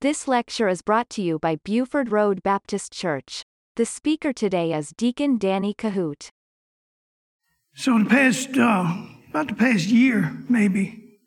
This 0.00 0.28
lecture 0.28 0.68
is 0.68 0.80
brought 0.80 1.10
to 1.10 1.22
you 1.22 1.40
by 1.40 1.56
Buford 1.64 2.12
Road 2.12 2.40
Baptist 2.44 2.92
Church. 2.92 3.42
The 3.74 3.84
speaker 3.84 4.32
today 4.32 4.72
is 4.72 4.94
Deacon 4.96 5.38
Danny 5.38 5.74
Kohout. 5.74 6.30
So, 7.74 7.98
the 7.98 8.04
past, 8.04 8.56
uh, 8.56 8.94
about 9.30 9.48
the 9.48 9.54
past 9.54 9.88
year, 9.88 10.38
maybe, 10.48 11.18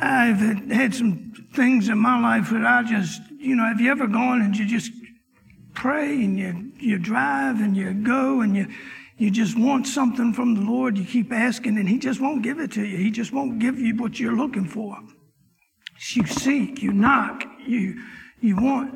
I've 0.00 0.38
had 0.70 0.94
some 0.94 1.32
things 1.52 1.88
in 1.88 1.98
my 1.98 2.20
life 2.20 2.50
that 2.50 2.64
I 2.64 2.84
just, 2.84 3.20
you 3.40 3.56
know, 3.56 3.64
have 3.64 3.80
you 3.80 3.90
ever 3.90 4.06
gone 4.06 4.42
and 4.42 4.56
you 4.56 4.64
just 4.64 4.92
pray 5.74 6.14
and 6.14 6.38
you, 6.38 6.70
you 6.78 7.00
drive 7.00 7.60
and 7.60 7.76
you 7.76 7.92
go 7.92 8.40
and 8.40 8.56
you, 8.56 8.68
you 9.18 9.32
just 9.32 9.58
want 9.58 9.88
something 9.88 10.32
from 10.32 10.54
the 10.54 10.60
Lord, 10.60 10.96
you 10.96 11.04
keep 11.04 11.32
asking, 11.32 11.76
and 11.76 11.88
He 11.88 11.98
just 11.98 12.20
won't 12.20 12.42
give 12.42 12.60
it 12.60 12.70
to 12.74 12.86
you. 12.86 12.98
He 12.98 13.10
just 13.10 13.32
won't 13.32 13.58
give 13.58 13.80
you 13.80 13.96
what 13.96 14.20
you're 14.20 14.36
looking 14.36 14.68
for. 14.68 14.96
You 16.12 16.26
seek, 16.26 16.82
you 16.82 16.92
knock, 16.92 17.44
you 17.66 18.00
you 18.40 18.56
want. 18.56 18.94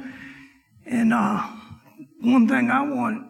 And 0.84 1.12
uh, 1.12 1.46
one 2.20 2.46
thing 2.46 2.70
I 2.70 2.82
want, 2.82 3.26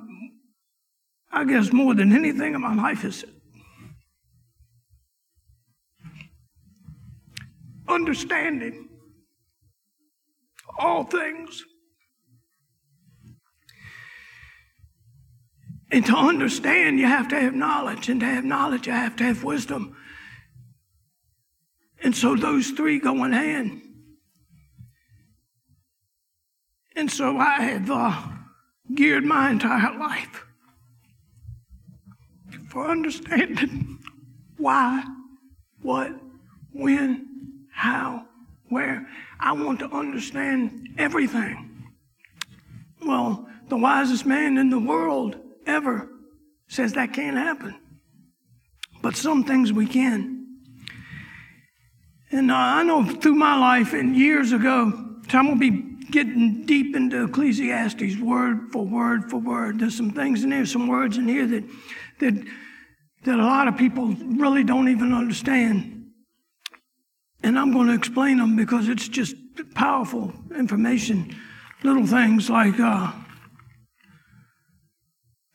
I 1.31 1.45
guess 1.45 1.73
more 1.73 1.95
than 1.95 2.13
anything 2.13 2.55
in 2.55 2.61
my 2.61 2.75
life 2.75 3.05
is 3.05 3.25
understanding 7.89 8.89
all 10.79 11.05
things. 11.05 11.65
And 15.91 16.05
to 16.05 16.15
understand, 16.15 16.99
you 16.99 17.07
have 17.07 17.29
to 17.29 17.41
have 17.41 17.55
knowledge. 17.55 18.09
And 18.09 18.21
to 18.21 18.27
have 18.27 18.45
knowledge, 18.45 18.87
you 18.87 18.93
have 18.93 19.17
to 19.17 19.25
have 19.25 19.43
wisdom. 19.43 19.97
And 22.03 22.15
so 22.15 22.37
those 22.37 22.71
three 22.71 22.99
go 22.99 23.25
in 23.25 23.33
hand. 23.33 23.83
And 26.95 27.11
so 27.11 27.39
I 27.39 27.63
have 27.63 27.91
uh, 27.91 28.23
geared 28.95 29.25
my 29.25 29.51
entire 29.51 29.97
life 29.99 30.45
for 32.69 32.89
understanding 32.89 33.99
why, 34.57 35.05
what, 35.83 36.13
when, 36.73 37.67
how, 37.73 38.25
where. 38.69 39.07
I 39.41 39.53
want 39.53 39.79
to 39.81 39.91
understand 39.91 40.89
everything. 40.99 41.85
Well, 43.05 43.49
the 43.69 43.77
wisest 43.77 44.27
man 44.27 44.59
in 44.59 44.71
the 44.71 44.79
world 44.79 45.37
ever 45.67 46.09
says 46.69 46.95
that 46.95 47.13
can't 47.13 47.37
happen. 47.37 47.77
But 49.01 49.17
some 49.17 49.45
things 49.45 49.73
we 49.73 49.87
can. 49.87 50.38
And 52.31 52.51
uh, 52.51 52.57
I 52.57 52.83
know 52.83 53.05
through 53.05 53.35
my 53.35 53.57
life 53.59 53.95
and 53.95 54.15
years 54.15 54.53
ago, 54.53 54.93
I'm 55.31 55.47
going 55.47 55.59
to 55.59 55.71
be 55.71 55.89
getting 56.11 56.65
deep 56.67 56.97
into 56.97 57.25
Ecclesiastes 57.25 58.17
word 58.19 58.71
for 58.73 58.85
word 58.85 59.31
for 59.31 59.39
word. 59.39 59.79
There's 59.79 59.97
some 59.97 60.11
things 60.11 60.45
in 60.45 60.53
here, 60.53 60.67
some 60.67 60.87
words 60.87 61.17
in 61.17 61.29
here 61.29 61.47
that, 61.47 61.65
that, 62.21 62.35
that 63.25 63.39
a 63.39 63.45
lot 63.45 63.69
of 63.69 63.77
people 63.77 64.09
really 64.09 64.65
don't 64.65 64.89
even 64.89 65.13
understand. 65.13 66.07
And 67.43 67.59
I'm 67.59 67.73
going 67.73 67.89
to 67.89 67.95
explain 67.95 68.39
them 68.39 68.57
because 68.57 68.89
it's 68.89 69.09
just 69.09 69.35
powerful 69.75 70.33
information. 70.57 71.35
Little 71.83 72.07
things 72.07 72.51
like 72.51 72.79
uh, 72.81 73.13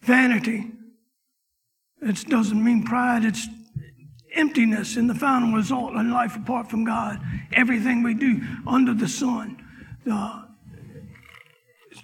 vanity. 0.01 0.71
It 2.01 2.27
doesn't 2.27 2.63
mean 2.63 2.83
pride, 2.83 3.25
it's 3.25 3.47
emptiness 4.34 4.98
in 4.98 5.08
the 5.08 5.16
final 5.16 5.53
result 5.53 5.94
in 5.94 6.12
life 6.12 6.36
apart 6.36 6.70
from 6.70 6.84
God. 6.84 7.20
Everything 7.53 8.03
we 8.03 8.14
do 8.14 8.42
under 8.67 8.94
the 8.94 9.08
sun. 9.08 9.59
Uh, 10.09 10.44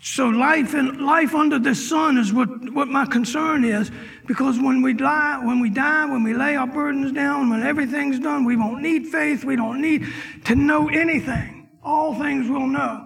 so 0.02 0.30
life 0.30 0.73
and 0.73 1.02
life 1.02 1.36
under 1.36 1.59
the 1.59 1.75
sun 1.75 2.17
is 2.17 2.31
what, 2.31 2.47
what 2.73 2.88
my 2.88 3.05
concern 3.05 3.66
is, 3.66 3.91
because 4.27 4.59
when 4.59 4.81
we 4.81 4.93
die, 4.93 5.39
when 5.43 5.59
we 5.59 5.70
die, 5.70 6.05
when 6.05 6.23
we 6.23 6.33
lay 6.33 6.55
our 6.55 6.67
burdens 6.67 7.11
down, 7.11 7.49
when 7.49 7.64
everything's 7.64 8.20
done, 8.20 8.45
we 8.45 8.55
won't 8.55 8.82
need 8.82 9.08
faith. 9.08 9.43
We 9.43 9.55
don't 9.55 9.82
need 9.82 10.05
to 10.45 10.55
know 10.55 10.87
anything. 10.89 11.70
All 11.83 12.14
things 12.14 12.49
we'll 12.49 12.67
know. 12.67 13.05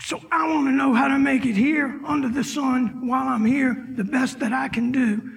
So 0.00 0.20
I 0.30 0.48
want 0.48 0.68
to 0.68 0.72
know 0.72 0.94
how 0.94 1.08
to 1.08 1.18
make 1.18 1.44
it 1.44 1.56
here 1.56 2.00
under 2.06 2.28
the 2.28 2.44
sun 2.44 3.08
while 3.08 3.26
I'm 3.26 3.44
here 3.44 3.86
the 3.96 4.04
best 4.04 4.38
that 4.38 4.52
I 4.52 4.68
can 4.68 4.92
do 4.92 5.35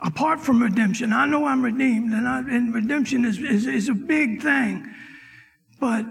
apart 0.00 0.40
from 0.40 0.62
redemption. 0.62 1.12
I 1.12 1.26
know 1.26 1.46
I'm 1.46 1.62
redeemed, 1.62 2.12
and, 2.12 2.28
I, 2.28 2.38
and 2.40 2.74
redemption 2.74 3.24
is, 3.24 3.38
is, 3.38 3.66
is 3.66 3.88
a 3.88 3.94
big 3.94 4.42
thing. 4.42 4.86
But 5.80 6.06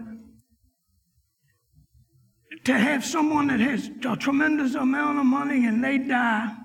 to 2.65 2.77
have 2.77 3.03
someone 3.03 3.47
that 3.47 3.59
has 3.59 3.89
a 4.07 4.15
tremendous 4.15 4.75
amount 4.75 5.19
of 5.19 5.25
money 5.25 5.65
and 5.65 5.83
they 5.83 5.97
die, 5.97 6.55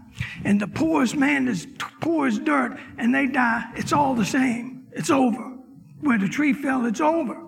and 0.45 0.61
the 0.61 0.69
poorest 0.69 1.17
man 1.17 1.49
is 1.49 1.67
poor 2.01 2.27
as 2.27 2.39
dirt 2.39 2.79
and 2.99 3.15
they 3.15 3.27
die, 3.27 3.65
it's 3.77 3.93
all 3.93 4.15
the 4.15 4.25
same. 4.25 4.89
It's 4.93 5.11
over. 5.11 5.57
Where 6.01 6.19
the 6.19 6.29
tree 6.29 6.53
fell, 6.53 6.87
it's 6.87 7.01
over. 7.01 7.45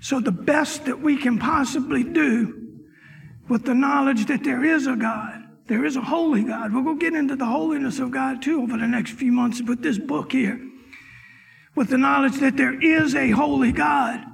So 0.00 0.20
the 0.20 0.32
best 0.32 0.86
that 0.86 1.00
we 1.00 1.16
can 1.16 1.38
possibly 1.38 2.04
do 2.04 2.68
with 3.48 3.64
the 3.64 3.74
knowledge 3.74 4.26
that 4.26 4.44
there 4.44 4.64
is 4.64 4.86
a 4.86 4.96
God. 4.96 5.47
There 5.68 5.84
is 5.84 5.96
a 5.96 6.00
holy 6.00 6.44
God. 6.44 6.72
We'll 6.72 6.82
go 6.82 6.94
get 6.94 7.14
into 7.14 7.36
the 7.36 7.44
holiness 7.44 7.98
of 7.98 8.10
God 8.10 8.40
too 8.40 8.62
over 8.62 8.78
the 8.78 8.86
next 8.86 9.12
few 9.12 9.30
months 9.30 9.60
with 9.62 9.82
this 9.82 9.98
book 9.98 10.32
here. 10.32 10.58
With 11.74 11.90
the 11.90 11.98
knowledge 11.98 12.40
that 12.40 12.56
there 12.56 12.80
is 12.80 13.14
a 13.14 13.30
holy 13.30 13.70
God 13.70 14.24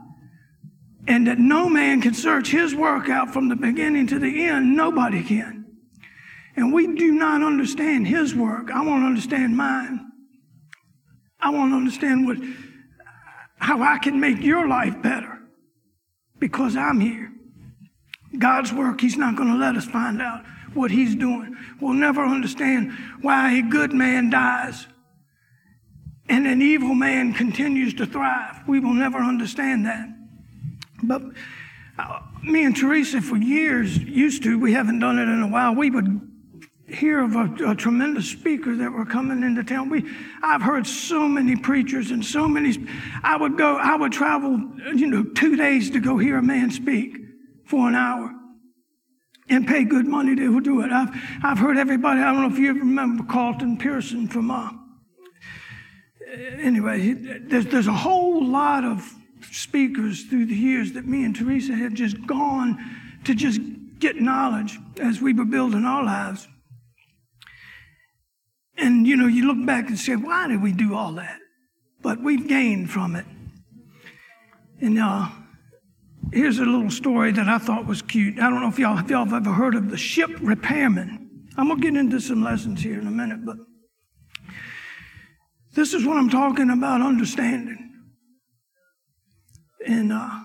and 1.09 1.27
that 1.27 1.39
no 1.39 1.69
man 1.69 2.01
can 2.01 2.15
search 2.15 2.51
his 2.51 2.75
work 2.75 3.09
out 3.09 3.33
from 3.33 3.49
the 3.49 3.57
beginning 3.57 4.07
to 4.07 4.19
the 4.21 4.45
end. 4.45 4.77
Nobody 4.77 5.25
can. 5.25 5.67
And 6.57 6.73
we 6.73 6.87
do 6.95 7.11
not 7.11 7.43
understand 7.43 8.07
his 8.07 8.33
work. 8.35 8.71
I 8.71 8.81
won't 8.83 9.05
understand 9.05 9.57
mine. 9.57 10.13
I 11.41 11.51
want 11.51 11.73
to 11.73 11.77
understand 11.77 12.27
what, 12.27 12.39
how 13.59 13.83
I 13.83 13.99
can 13.99 14.21
make 14.21 14.41
your 14.41 14.69
life 14.69 15.03
better 15.03 15.41
because 16.39 16.77
I'm 16.77 17.01
here. 17.01 17.33
God's 18.39 18.73
work, 18.73 19.01
He's 19.01 19.17
not 19.17 19.37
going 19.37 19.51
to 19.51 19.59
let 19.59 19.77
us 19.77 19.85
find 19.85 20.23
out 20.23 20.45
what 20.75 20.91
He's 20.91 21.15
doing. 21.15 21.57
We'll 21.81 21.95
never 21.95 22.25
understand 22.25 22.93
why 23.21 23.59
a 23.59 23.63
good 23.63 23.93
man 23.93 24.31
dies 24.31 24.87
and 26.29 26.47
an 26.47 26.63
evil 26.63 26.95
man 26.95 27.35
continues 27.35 27.95
to 27.95 28.07
thrive. 28.07 28.67
We 28.67 28.81
will 28.81 28.95
never 28.95 29.19
understand 29.19 29.87
that. 29.87 30.09
But 31.03 31.23
uh, 31.99 32.21
me 32.43 32.65
and 32.65 32.77
Teresa, 32.77 33.21
for 33.21 33.37
years, 33.37 33.99
used 33.99 34.43
to, 34.45 34.59
we 34.59 34.73
haven't 34.73 35.01
done 35.01 35.19
it 35.19 35.29
in 35.29 35.43
a 35.43 35.49
while, 35.49 35.75
we 35.75 35.91
would 35.91 36.21
hear 36.89 37.23
of 37.23 37.35
a, 37.35 37.71
a, 37.71 37.75
tremendous 37.75 38.29
speaker 38.31 38.77
that 38.77 38.93
were 38.93 39.07
coming 39.07 39.43
into 39.43 39.65
town. 39.65 39.89
We, 39.89 40.05
I've 40.43 40.61
heard 40.61 40.87
so 40.87 41.27
many 41.27 41.57
preachers 41.57 42.11
and 42.11 42.25
so 42.25 42.47
many. 42.47 42.87
I 43.23 43.37
would 43.37 43.57
go, 43.57 43.77
I 43.77 43.97
would 43.97 44.13
travel, 44.13 44.53
you 44.95 45.07
know, 45.07 45.25
two 45.25 45.57
days 45.57 45.91
to 45.91 46.01
go 46.01 46.19
hear 46.19 46.37
a 46.39 46.43
man 46.43 46.71
speak 46.71 47.17
for 47.65 47.89
an 47.89 47.95
hour 47.95 48.35
and 49.49 49.67
pay 49.67 49.85
good 49.85 50.07
money 50.07 50.35
to 50.35 50.61
do 50.61 50.81
it. 50.81 50.91
I've, 50.91 51.11
I've 51.43 51.59
heard 51.59 51.77
everybody, 51.77 52.21
I 52.21 52.33
don't 52.33 52.43
know 52.43 52.55
if 52.55 52.59
you 52.59 52.73
remember 52.73 53.25
Carlton 53.25 53.77
Pearson 53.77 54.29
from, 54.29 54.51
uh, 54.51 54.71
anyway, 56.59 57.13
there's, 57.13 57.67
there's 57.67 57.87
a 57.87 57.93
whole 57.93 58.45
lot 58.45 58.85
of 58.85 59.13
speakers 59.51 60.25
through 60.25 60.47
the 60.47 60.55
years 60.55 60.93
that 60.93 61.07
me 61.07 61.25
and 61.25 61.37
Teresa 61.37 61.75
have 61.75 61.95
just 61.95 62.27
gone 62.27 62.79
to 63.25 63.35
just 63.35 63.61
get 63.99 64.21
knowledge 64.21 64.79
as 65.01 65.21
we 65.21 65.33
were 65.33 65.45
building 65.45 65.85
our 65.85 66.03
lives. 66.03 66.49
And 68.77 69.07
you 69.07 69.17
know, 69.17 69.27
you 69.27 69.47
look 69.47 69.65
back 69.67 69.89
and 69.89 69.99
say, 69.99 70.17
why 70.17 70.49
did 70.49 70.63
we 70.63 70.73
do 70.73 70.95
all 70.95 71.13
that? 71.13 71.39
But 72.03 72.21
we've 72.21 72.49
gained 72.49 72.91
from 72.91 73.15
it. 73.17 73.27
And 74.81 74.99
uh, 74.99 75.29
Here's 76.35 76.59
a 76.59 76.65
little 76.65 76.91
story 76.91 77.31
that 77.31 77.49
I 77.49 77.59
thought 77.59 77.87
was 77.87 78.03
cute. 78.03 78.41
I 78.41 78.51
don't 78.51 78.61
know 78.61 78.69
if 78.69 78.77
y'all, 78.77 78.99
if 78.99 79.09
y'all 79.09 79.25
have 79.25 79.33
ever 79.33 79.53
heard 79.53 79.77
of 79.77 79.89
the 79.89 79.97
ship 79.97 80.31
repairman. 80.41 81.47
I'm 81.57 81.69
going 81.69 81.81
to 81.81 81.91
get 81.91 81.97
into 81.97 82.21
some 82.21 82.43
lessons 82.43 82.83
here 82.83 82.99
in 82.99 83.07
a 83.07 83.11
minute, 83.13 83.47
but 83.47 83.57
this 85.75 85.95
is 85.95 86.05
what 86.05 86.17
I'm 86.17 86.29
talking 86.29 86.71
about 86.71 87.03
understanding. 87.03 87.93
And 89.87 90.13
uh, 90.13 90.41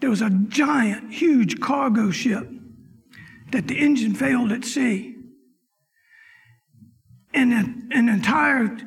there 0.00 0.08
was 0.08 0.22
a 0.22 0.30
giant, 0.30 1.12
huge 1.12 1.60
cargo 1.60 2.10
ship 2.10 2.48
that 3.50 3.68
the 3.68 3.78
engine 3.78 4.14
failed 4.14 4.50
at 4.50 4.64
sea. 4.64 5.14
And 7.34 7.52
an 7.52 8.08
entire 8.08 8.78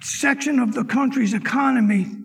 section 0.00 0.58
of 0.58 0.74
the 0.74 0.82
country's 0.82 1.34
economy 1.34 2.21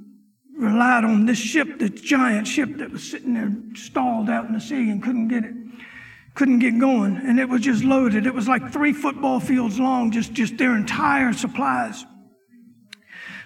relied 0.57 1.03
on 1.03 1.25
this 1.25 1.37
ship, 1.37 1.79
this 1.79 2.01
giant 2.01 2.47
ship 2.47 2.77
that 2.77 2.91
was 2.91 3.09
sitting 3.09 3.33
there 3.33 3.53
stalled 3.75 4.29
out 4.29 4.45
in 4.45 4.53
the 4.53 4.59
sea 4.59 4.89
and 4.89 5.01
couldn't 5.01 5.27
get 5.27 5.43
it, 5.43 5.53
couldn't 6.33 6.59
get 6.59 6.79
going. 6.79 7.17
And 7.17 7.39
it 7.39 7.47
was 7.47 7.61
just 7.61 7.83
loaded. 7.83 8.25
It 8.25 8.33
was 8.33 8.47
like 8.47 8.71
three 8.71 8.93
football 8.93 9.39
fields 9.39 9.79
long, 9.79 10.11
just, 10.11 10.33
just 10.33 10.57
their 10.57 10.75
entire 10.75 11.33
supplies. 11.33 12.05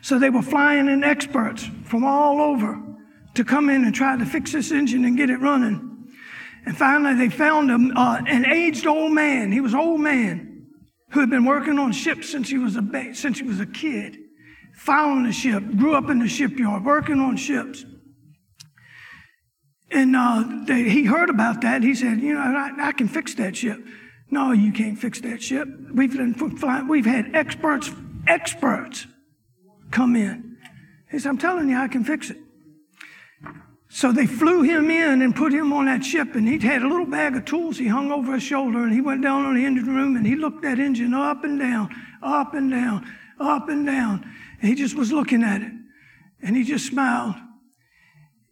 So 0.01 0.17
they 0.17 0.29
were 0.29 0.41
flying 0.41 0.87
in 0.87 1.03
experts 1.03 1.69
from 1.85 2.03
all 2.03 2.41
over 2.41 2.81
to 3.35 3.43
come 3.43 3.69
in 3.69 3.83
and 3.85 3.93
try 3.93 4.17
to 4.17 4.25
fix 4.25 4.51
this 4.51 4.71
engine 4.71 5.05
and 5.05 5.15
get 5.15 5.29
it 5.29 5.39
running. 5.39 6.09
And 6.65 6.77
finally, 6.77 7.15
they 7.15 7.29
found 7.29 7.69
him, 7.69 7.95
uh, 7.95 8.21
an 8.27 8.45
aged 8.45 8.85
old 8.85 9.11
man. 9.11 9.51
He 9.51 9.61
was 9.61 9.73
an 9.73 9.79
old 9.79 10.01
man 10.01 10.67
who 11.09 11.19
had 11.19 11.29
been 11.29 11.45
working 11.45 11.79
on 11.79 11.91
ships 11.91 12.29
since 12.29 12.49
he 12.49 12.57
was 12.57 12.75
a 12.75 12.81
ba- 12.81 13.15
since 13.15 13.39
he 13.39 13.43
was 13.45 13.59
a 13.59 13.65
kid. 13.65 14.17
Found 14.85 15.27
the 15.27 15.31
ship, 15.31 15.63
grew 15.77 15.93
up 15.93 16.09
in 16.09 16.17
the 16.19 16.27
shipyard, 16.27 16.83
working 16.83 17.19
on 17.19 17.37
ships. 17.37 17.85
And 19.91 20.15
uh, 20.15 20.43
they, 20.65 20.89
he 20.89 21.05
heard 21.05 21.29
about 21.29 21.61
that. 21.61 21.83
He 21.83 21.93
said, 21.93 22.19
"You 22.19 22.33
know, 22.33 22.39
I, 22.39 22.87
I, 22.87 22.91
can 22.91 23.07
fix 23.07 23.35
that 23.35 23.55
ship." 23.55 23.79
No, 24.31 24.53
you 24.53 24.71
can't 24.71 24.97
fix 24.97 25.21
that 25.21 25.43
ship. 25.43 25.67
We've 25.93 26.11
been, 26.11 26.33
flying, 26.33 26.87
we've 26.87 27.05
had 27.05 27.35
experts 27.35 27.91
experts 28.25 29.05
come 29.91 30.15
in. 30.15 30.57
He 31.11 31.19
said, 31.19 31.29
"I'm 31.29 31.37
telling 31.37 31.69
you, 31.69 31.77
I 31.77 31.87
can 31.87 32.03
fix 32.03 32.31
it." 32.31 32.37
So 33.89 34.11
they 34.11 34.25
flew 34.25 34.63
him 34.63 34.89
in 34.89 35.21
and 35.21 35.35
put 35.35 35.53
him 35.53 35.73
on 35.73 35.85
that 35.85 36.03
ship, 36.03 36.33
and 36.33 36.47
he 36.47 36.57
had 36.57 36.81
a 36.81 36.87
little 36.87 37.05
bag 37.05 37.35
of 37.35 37.45
tools 37.45 37.77
he 37.77 37.87
hung 37.87 38.11
over 38.11 38.33
his 38.33 38.43
shoulder, 38.43 38.83
and 38.83 38.93
he 38.93 39.01
went 39.01 39.21
down 39.21 39.45
on 39.45 39.55
the 39.55 39.65
engine 39.65 39.93
room 39.93 40.15
and 40.15 40.25
he 40.25 40.35
looked 40.35 40.63
that 40.63 40.79
engine 40.79 41.13
up 41.13 41.43
and 41.43 41.59
down, 41.59 41.93
up 42.23 42.53
and 42.53 42.71
down, 42.71 43.05
up 43.39 43.69
and 43.69 43.85
down. 43.85 44.29
And 44.59 44.69
he 44.69 44.75
just 44.75 44.95
was 44.95 45.11
looking 45.11 45.43
at 45.43 45.61
it, 45.61 45.71
and 46.41 46.55
he 46.55 46.63
just 46.63 46.87
smiled. 46.87 47.35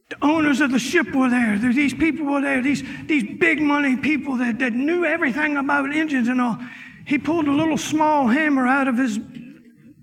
The 0.10 0.18
owners 0.24 0.60
of 0.60 0.72
the 0.72 0.80
ship 0.80 1.14
were 1.14 1.30
there. 1.30 1.58
These 1.58 1.94
people 1.94 2.26
were 2.26 2.42
there. 2.42 2.62
These, 2.62 2.84
these 3.06 3.24
big 3.40 3.62
money 3.62 3.96
people 3.96 4.38
that, 4.38 4.58
that 4.60 4.74
knew 4.74 5.06
everything 5.06 5.58
about 5.58 5.94
engines 5.94 6.28
and 6.28 6.42
all. 6.42 6.58
He 7.06 7.18
pulled 7.18 7.48
a 7.48 7.52
little 7.52 7.78
small 7.78 8.28
hammer 8.28 8.68
out 8.68 8.88
of 8.88 8.98
his 8.98 9.20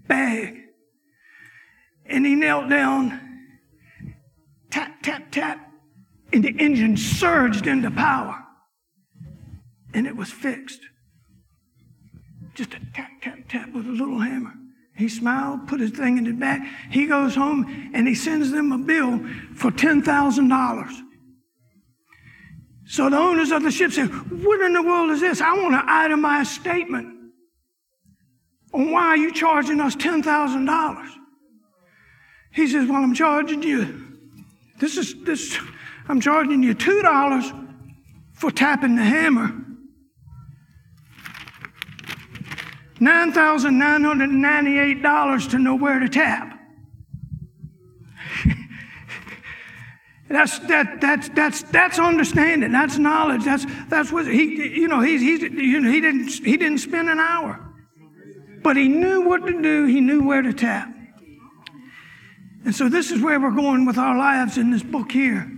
bag, 0.07 0.61
and 2.05 2.25
he 2.25 2.35
knelt 2.35 2.69
down 2.69 3.21
tap, 4.71 5.03
tap, 5.03 5.31
tap, 5.31 5.73
and 6.33 6.45
the 6.45 6.55
engine 6.59 6.97
surged 6.97 7.67
into 7.67 7.91
power. 7.91 8.45
And 9.95 10.07
it 10.07 10.17
was 10.17 10.31
fixed. 10.31 10.81
Just 12.55 12.75
a 12.75 12.81
tap, 12.95 13.11
tap, 13.23 13.39
tap 13.49 13.73
with 13.73 13.87
a 13.87 13.91
little 13.91 14.19
hammer. 14.19 14.53
He 14.97 15.09
smiled, 15.09 15.69
put 15.69 15.81
his 15.81 15.91
thing 15.91 16.19
in 16.19 16.25
his 16.25 16.37
back. 16.37 16.67
He 16.91 17.07
goes 17.07 17.35
home 17.35 17.91
and 17.95 18.09
he 18.09 18.15
sends 18.15 18.51
them 18.51 18.73
a 18.73 18.79
bill 18.79 19.19
for 19.55 19.71
$10,000. 19.71 21.03
So 22.87 23.11
the 23.11 23.19
owners 23.19 23.51
of 23.51 23.63
the 23.63 23.71
ship 23.71 23.93
said, 23.93 24.07
What 24.07 24.61
in 24.61 24.73
the 24.73 24.83
world 24.83 25.11
is 25.11 25.21
this? 25.21 25.41
I 25.41 25.53
want 25.53 25.75
an 25.75 25.83
itemized 25.87 26.53
statement 26.53 27.15
on 28.73 28.91
why 28.91 29.07
are 29.07 29.17
you 29.17 29.33
charging 29.33 29.81
us 29.81 29.97
$10,000? 29.97 31.09
He 32.53 32.67
says, 32.69 32.89
Well, 32.89 33.03
I'm 33.03 33.15
charging 33.15 33.63
you 33.63 34.07
this 34.79 34.97
is 34.97 35.15
this. 35.25 35.59
I'm 36.09 36.21
charging 36.21 36.63
you 36.63 36.75
two 36.75 37.03
dollars 37.03 37.53
for 38.35 38.51
tapping 38.51 38.97
the 38.97 39.03
hammer. 39.03 39.55
Nine 42.99 43.33
thousand 43.33 43.79
nine 43.79 44.05
hundred 44.05 44.31
ninety-eight 44.31 45.03
dollars 45.03 45.47
to 45.49 45.59
know 45.59 45.75
where 45.75 45.99
to 45.99 46.09
tap. 46.09 46.59
that's 50.29 50.59
that 50.61 51.01
that's 51.01 51.29
that's 51.31 51.63
that's 51.65 51.99
understanding. 51.99 52.73
That's 52.73 52.97
knowledge. 52.97 53.45
That's 53.45 53.67
that's 53.89 54.11
what 54.11 54.27
he 54.27 54.75
you 54.79 54.89
know 54.89 55.01
he's 55.01 55.21
he's 55.21 55.43
you 55.43 55.81
know 55.81 55.91
he 55.91 56.01
didn't 56.01 56.29
he 56.29 56.57
didn't 56.57 56.79
spend 56.79 57.11
an 57.11 57.19
hour, 57.19 57.61
but 58.63 58.77
he 58.77 58.89
knew 58.89 59.23
what 59.23 59.47
to 59.47 59.61
do. 59.61 59.85
He 59.85 60.01
knew 60.01 60.25
where 60.27 60.41
to 60.41 60.55
tap. 60.55 60.89
And 62.65 62.75
so 62.75 62.89
this 62.89 63.11
is 63.13 63.21
where 63.23 63.39
we're 63.39 63.53
going 63.53 63.85
with 63.85 63.99
our 63.99 64.17
lives 64.17 64.59
in 64.59 64.71
this 64.71 64.83
book 64.83 65.13
here. 65.13 65.56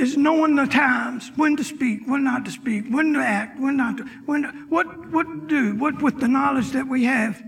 Is 0.00 0.16
knowing 0.16 0.56
the 0.56 0.64
times, 0.64 1.30
when 1.36 1.58
to 1.58 1.62
speak, 1.62 2.00
when 2.06 2.24
not 2.24 2.46
to 2.46 2.50
speak, 2.50 2.86
when 2.88 3.12
to 3.12 3.20
act, 3.20 3.60
when 3.60 3.76
not 3.76 3.98
to, 3.98 4.04
when, 4.24 4.44
what, 4.70 4.86
what 5.12 5.24
to 5.24 5.46
do, 5.46 5.74
what 5.76 6.00
with 6.00 6.18
the 6.20 6.26
knowledge 6.26 6.70
that 6.70 6.88
we 6.88 7.04
have. 7.04 7.42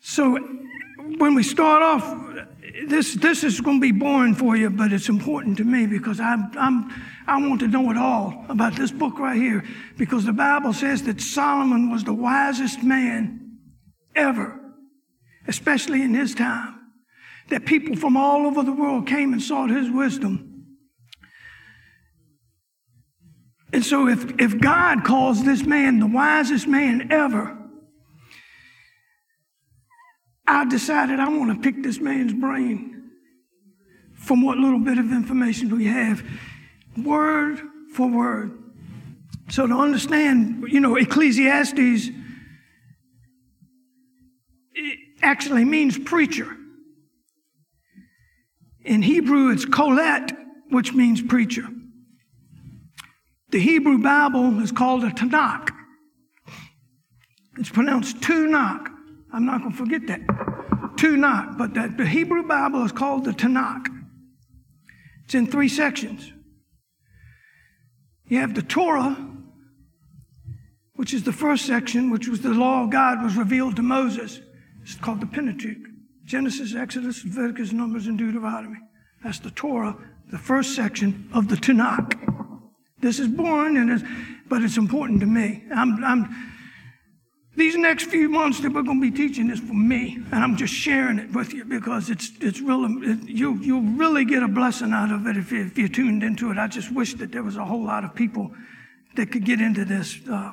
So 0.00 0.36
when 1.18 1.36
we 1.36 1.44
start 1.44 1.84
off, 1.84 2.02
this, 2.88 3.14
this 3.14 3.44
is 3.44 3.60
going 3.60 3.76
to 3.76 3.80
be 3.80 3.92
boring 3.92 4.34
for 4.34 4.56
you, 4.56 4.68
but 4.68 4.92
it's 4.92 5.08
important 5.08 5.56
to 5.58 5.64
me 5.64 5.86
because 5.86 6.18
I'm, 6.18 6.50
I'm, 6.58 6.90
I 7.28 7.40
want 7.40 7.60
to 7.60 7.68
know 7.68 7.88
it 7.92 7.96
all 7.96 8.44
about 8.48 8.74
this 8.74 8.90
book 8.90 9.20
right 9.20 9.36
here 9.36 9.64
because 9.96 10.24
the 10.24 10.32
Bible 10.32 10.72
says 10.72 11.04
that 11.04 11.20
Solomon 11.20 11.92
was 11.92 12.02
the 12.02 12.12
wisest 12.12 12.82
man 12.82 13.58
ever, 14.16 14.60
especially 15.46 16.02
in 16.02 16.12
his 16.12 16.34
time, 16.34 16.74
that 17.50 17.66
people 17.66 17.94
from 17.94 18.16
all 18.16 18.48
over 18.48 18.64
the 18.64 18.72
world 18.72 19.06
came 19.06 19.32
and 19.32 19.40
sought 19.40 19.70
his 19.70 19.88
wisdom. 19.88 20.54
And 23.76 23.84
so, 23.84 24.08
if, 24.08 24.40
if 24.40 24.58
God 24.58 25.04
calls 25.04 25.44
this 25.44 25.66
man 25.66 25.98
the 25.98 26.06
wisest 26.06 26.66
man 26.66 27.12
ever, 27.12 27.58
I 30.48 30.64
decided 30.64 31.20
I 31.20 31.28
want 31.28 31.54
to 31.54 31.60
pick 31.60 31.82
this 31.82 32.00
man's 32.00 32.32
brain 32.32 33.10
from 34.14 34.40
what 34.40 34.56
little 34.56 34.78
bit 34.78 34.96
of 34.96 35.12
information 35.12 35.68
we 35.76 35.84
have, 35.88 36.24
word 36.96 37.60
for 37.92 38.08
word. 38.08 38.58
So, 39.50 39.66
to 39.66 39.74
understand, 39.74 40.64
you 40.68 40.80
know, 40.80 40.96
Ecclesiastes 40.96 42.08
actually 45.20 45.66
means 45.66 45.98
preacher. 45.98 46.56
In 48.86 49.02
Hebrew, 49.02 49.50
it's 49.50 49.66
kolet, 49.66 50.34
which 50.70 50.94
means 50.94 51.20
preacher. 51.20 51.68
The 53.50 53.60
Hebrew 53.60 53.98
Bible 53.98 54.60
is 54.60 54.72
called 54.72 55.04
a 55.04 55.10
Tanakh. 55.10 55.70
It's 57.58 57.70
pronounced 57.70 58.20
Tunach. 58.20 58.88
I'm 59.32 59.46
not 59.46 59.60
going 59.60 59.72
to 59.72 59.78
forget 59.78 60.06
that. 60.08 60.20
Tunach. 60.96 61.56
But 61.56 61.74
that, 61.74 61.96
the 61.96 62.06
Hebrew 62.06 62.42
Bible 62.42 62.84
is 62.84 62.92
called 62.92 63.24
the 63.24 63.32
Tanakh. 63.32 63.86
It's 65.24 65.34
in 65.34 65.46
three 65.46 65.68
sections. 65.68 66.32
You 68.28 68.38
have 68.38 68.54
the 68.54 68.62
Torah, 68.62 69.16
which 70.94 71.14
is 71.14 71.22
the 71.22 71.32
first 71.32 71.66
section, 71.66 72.10
which 72.10 72.26
was 72.26 72.40
the 72.40 72.50
law 72.50 72.84
of 72.84 72.90
God 72.90 73.22
was 73.22 73.36
revealed 73.36 73.76
to 73.76 73.82
Moses. 73.82 74.40
It's 74.82 74.96
called 74.96 75.20
the 75.20 75.26
Pentateuch 75.26 75.78
Genesis, 76.24 76.74
Exodus, 76.74 77.24
Leviticus, 77.24 77.72
Numbers, 77.72 78.08
and 78.08 78.18
Deuteronomy. 78.18 78.80
That's 79.22 79.38
the 79.38 79.52
Torah, 79.52 79.96
the 80.30 80.38
first 80.38 80.74
section 80.74 81.30
of 81.32 81.48
the 81.48 81.56
Tanakh. 81.56 82.35
This 83.06 83.20
is 83.20 83.28
boring, 83.28 83.76
and 83.76 83.90
it's, 83.90 84.04
but 84.48 84.62
it's 84.62 84.76
important 84.76 85.20
to 85.20 85.26
me. 85.26 85.62
I'm, 85.72 86.02
I'm, 86.04 86.52
these 87.54 87.76
next 87.76 88.06
few 88.06 88.28
months 88.28 88.60
that 88.60 88.72
we're 88.72 88.82
going 88.82 89.00
to 89.00 89.10
be 89.10 89.16
teaching 89.16 89.48
is 89.48 89.60
for 89.60 89.74
me, 89.74 90.16
and 90.32 90.42
I'm 90.42 90.56
just 90.56 90.74
sharing 90.74 91.18
it 91.18 91.32
with 91.32 91.54
you 91.54 91.64
because 91.64 92.10
it's 92.10 92.30
it's 92.40 92.60
really 92.60 93.12
it, 93.12 93.28
you 93.28 93.54
you'll 93.62 93.80
really 93.80 94.24
get 94.24 94.42
a 94.42 94.48
blessing 94.48 94.92
out 94.92 95.12
of 95.12 95.26
it 95.26 95.36
if, 95.36 95.52
you, 95.52 95.66
if 95.66 95.78
you're 95.78 95.88
tuned 95.88 96.22
into 96.22 96.50
it. 96.50 96.58
I 96.58 96.66
just 96.66 96.92
wish 96.92 97.14
that 97.14 97.30
there 97.30 97.44
was 97.44 97.56
a 97.56 97.64
whole 97.64 97.84
lot 97.84 98.04
of 98.04 98.14
people 98.14 98.50
that 99.14 99.30
could 99.30 99.44
get 99.44 99.60
into 99.60 99.84
this 99.84 100.18
uh, 100.28 100.52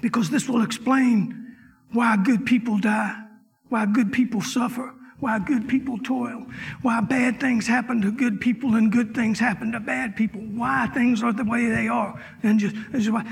because 0.00 0.30
this 0.30 0.48
will 0.48 0.62
explain 0.62 1.54
why 1.92 2.16
good 2.16 2.46
people 2.46 2.78
die 2.78 3.28
why 3.68 3.86
good 3.86 4.12
people 4.12 4.40
suffer, 4.40 4.94
why 5.20 5.38
good 5.38 5.68
people 5.68 5.98
toil, 5.98 6.46
why 6.82 7.00
bad 7.00 7.40
things 7.40 7.66
happen 7.66 8.00
to 8.02 8.12
good 8.12 8.40
people 8.40 8.76
and 8.76 8.92
good 8.92 9.14
things 9.14 9.38
happen 9.38 9.72
to 9.72 9.80
bad 9.80 10.14
people, 10.14 10.40
why 10.40 10.88
things 10.94 11.22
are 11.22 11.32
the 11.32 11.44
way 11.44 11.68
they 11.68 11.88
are. 11.88 12.22
And 12.42 12.60
just, 12.60 12.76
just 12.92 13.10
why, 13.10 13.24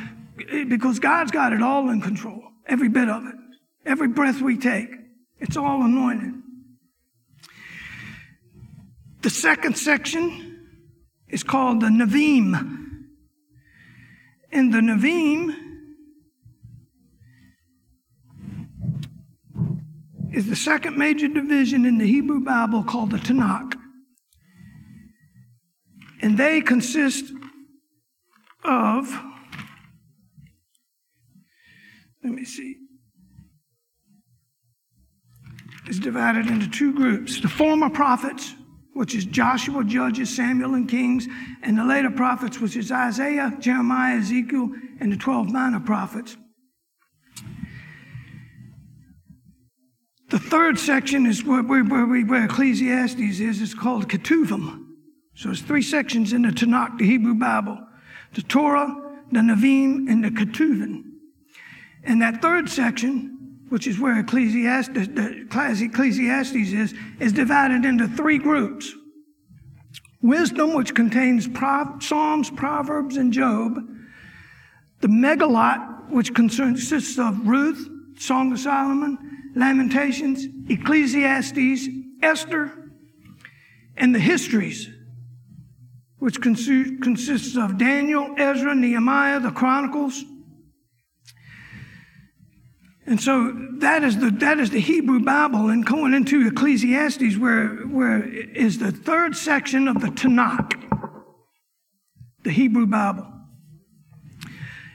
because 0.69 0.99
God's 0.99 1.31
got 1.31 1.52
it 1.52 1.62
all 1.62 1.88
in 1.90 2.00
control, 2.00 2.43
every 2.66 2.88
bit 2.88 3.09
of 3.09 3.25
it, 3.26 3.35
every 3.85 4.09
breath 4.09 4.40
we 4.40 4.57
take. 4.57 4.88
It's 5.38 5.57
all 5.57 5.83
anointed. 5.83 6.35
The 9.23 9.31
second 9.31 9.76
section 9.76 10.69
is 11.28 11.43
called 11.43 11.81
the 11.81 11.88
Nevi'im. 11.88 12.76
In 14.50 14.71
the 14.71 14.78
Nevi'im, 14.78 15.65
is 20.37 20.47
the 20.47 20.55
second 20.55 20.99
major 20.99 21.28
division 21.28 21.87
in 21.87 21.97
the 21.97 22.07
Hebrew 22.07 22.40
Bible 22.40 22.85
called 22.85 23.11
the 23.11 23.16
Tanakh. 23.16 23.75
And 26.21 26.37
they 26.37 26.61
consist 26.61 27.33
of, 28.62 29.11
let 32.23 32.35
me 32.35 32.45
see, 32.45 32.76
is 35.88 35.99
divided 35.99 36.49
into 36.49 36.69
two 36.69 36.93
groups 36.93 37.40
the 37.40 37.49
former 37.49 37.88
prophets, 37.88 38.55
which 38.93 39.14
is 39.14 39.25
Joshua, 39.25 39.85
Judges, 39.85 40.37
Samuel, 40.37 40.75
and 40.75 40.87
Kings, 40.87 41.26
and 41.62 41.78
the 41.78 41.85
later 41.85 42.11
prophets, 42.11 42.61
which 42.61 42.76
is 42.76 42.93
Isaiah, 42.93 43.57
Jeremiah, 43.59 44.19
Ezekiel, 44.19 44.69
and 45.00 45.11
the 45.11 45.16
12 45.16 45.50
minor 45.50 45.81
prophets. 45.81 46.37
The 50.37 50.50
third 50.50 50.78
section 50.78 51.25
is 51.25 51.43
where, 51.45 51.62
where, 51.62 51.83
where, 51.83 52.05
where 52.05 52.45
Ecclesiastes 52.45 53.40
is. 53.40 53.62
It's 53.62 53.73
called 53.73 54.07
Ketuvim. 54.07 54.85
So 55.35 55.49
it's 55.49 55.62
three 55.62 55.81
sections 55.81 56.35
in 56.35 56.43
the 56.43 56.50
Tanakh, 56.50 56.99
the 56.99 57.07
Hebrew 57.07 57.37
Bible. 57.37 57.78
The 58.35 58.43
Torah, 58.43 58.95
the 59.33 59.40
Nevi'im, 59.40 60.11
and 60.11 60.23
the 60.23 60.28
Ketuvim. 60.28 61.05
And 62.05 62.21
that 62.21 62.43
third 62.43 62.69
section, 62.69 63.64
which 63.71 63.87
is 63.87 63.99
where 63.99 64.21
Ecclesiastes, 64.21 64.93
the 64.93 65.47
Ecclesiastes 65.50 66.55
is, 66.55 66.95
is 67.19 67.33
divided 67.33 67.87
into 67.87 68.07
three 68.07 68.37
groups. 68.37 68.93
Wisdom, 70.21 70.75
which 70.75 70.95
contains 70.95 71.49
Psalms, 72.00 72.50
Proverbs, 72.50 73.16
and 73.16 73.33
Job. 73.33 73.78
The 75.00 75.09
Megillot, 75.09 76.11
which 76.11 76.35
consists 76.35 77.19
of 77.19 77.49
Ruth, 77.49 77.88
Song 78.19 78.52
of 78.52 78.59
Solomon, 78.59 79.26
Lamentations, 79.57 80.47
Ecclesiastes, 80.69 81.89
Esther, 82.23 82.71
and 83.97 84.15
the 84.15 84.19
histories, 84.21 84.89
which 86.19 86.41
consists 86.43 87.57
of 87.57 87.79
Daniel, 87.79 88.35
Ezra, 88.37 88.75
Nehemiah, 88.75 89.41
the 89.41 89.51
Chronicles. 89.51 90.23
And 93.07 93.19
so 93.21 93.53
that 93.79 94.03
is 94.03 94.19
the, 94.19 94.31
that 94.31 94.59
is 94.59 94.71
the 94.71 94.81
Hebrew 94.81 95.21
Bible. 95.21 95.71
And 95.71 95.87
going 95.87 96.13
into 96.13 96.47
Ecclesiastes, 96.49 97.39
where, 97.39 97.69
where 97.87 98.29
is 98.29 98.79
the 98.79 98.93
third 98.93 99.37
section 99.37 99.89
of 99.89 100.03
the 100.03 100.09
Tanakh, 100.09 100.75
the 102.43 102.51
Hebrew 102.51 102.87
Bible. 102.87 103.33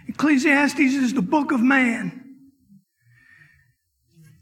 Ecclesiastes 0.07 0.79
is 0.79 1.13
the 1.13 1.21
book 1.21 1.51
of 1.51 1.61
man. 1.61 2.20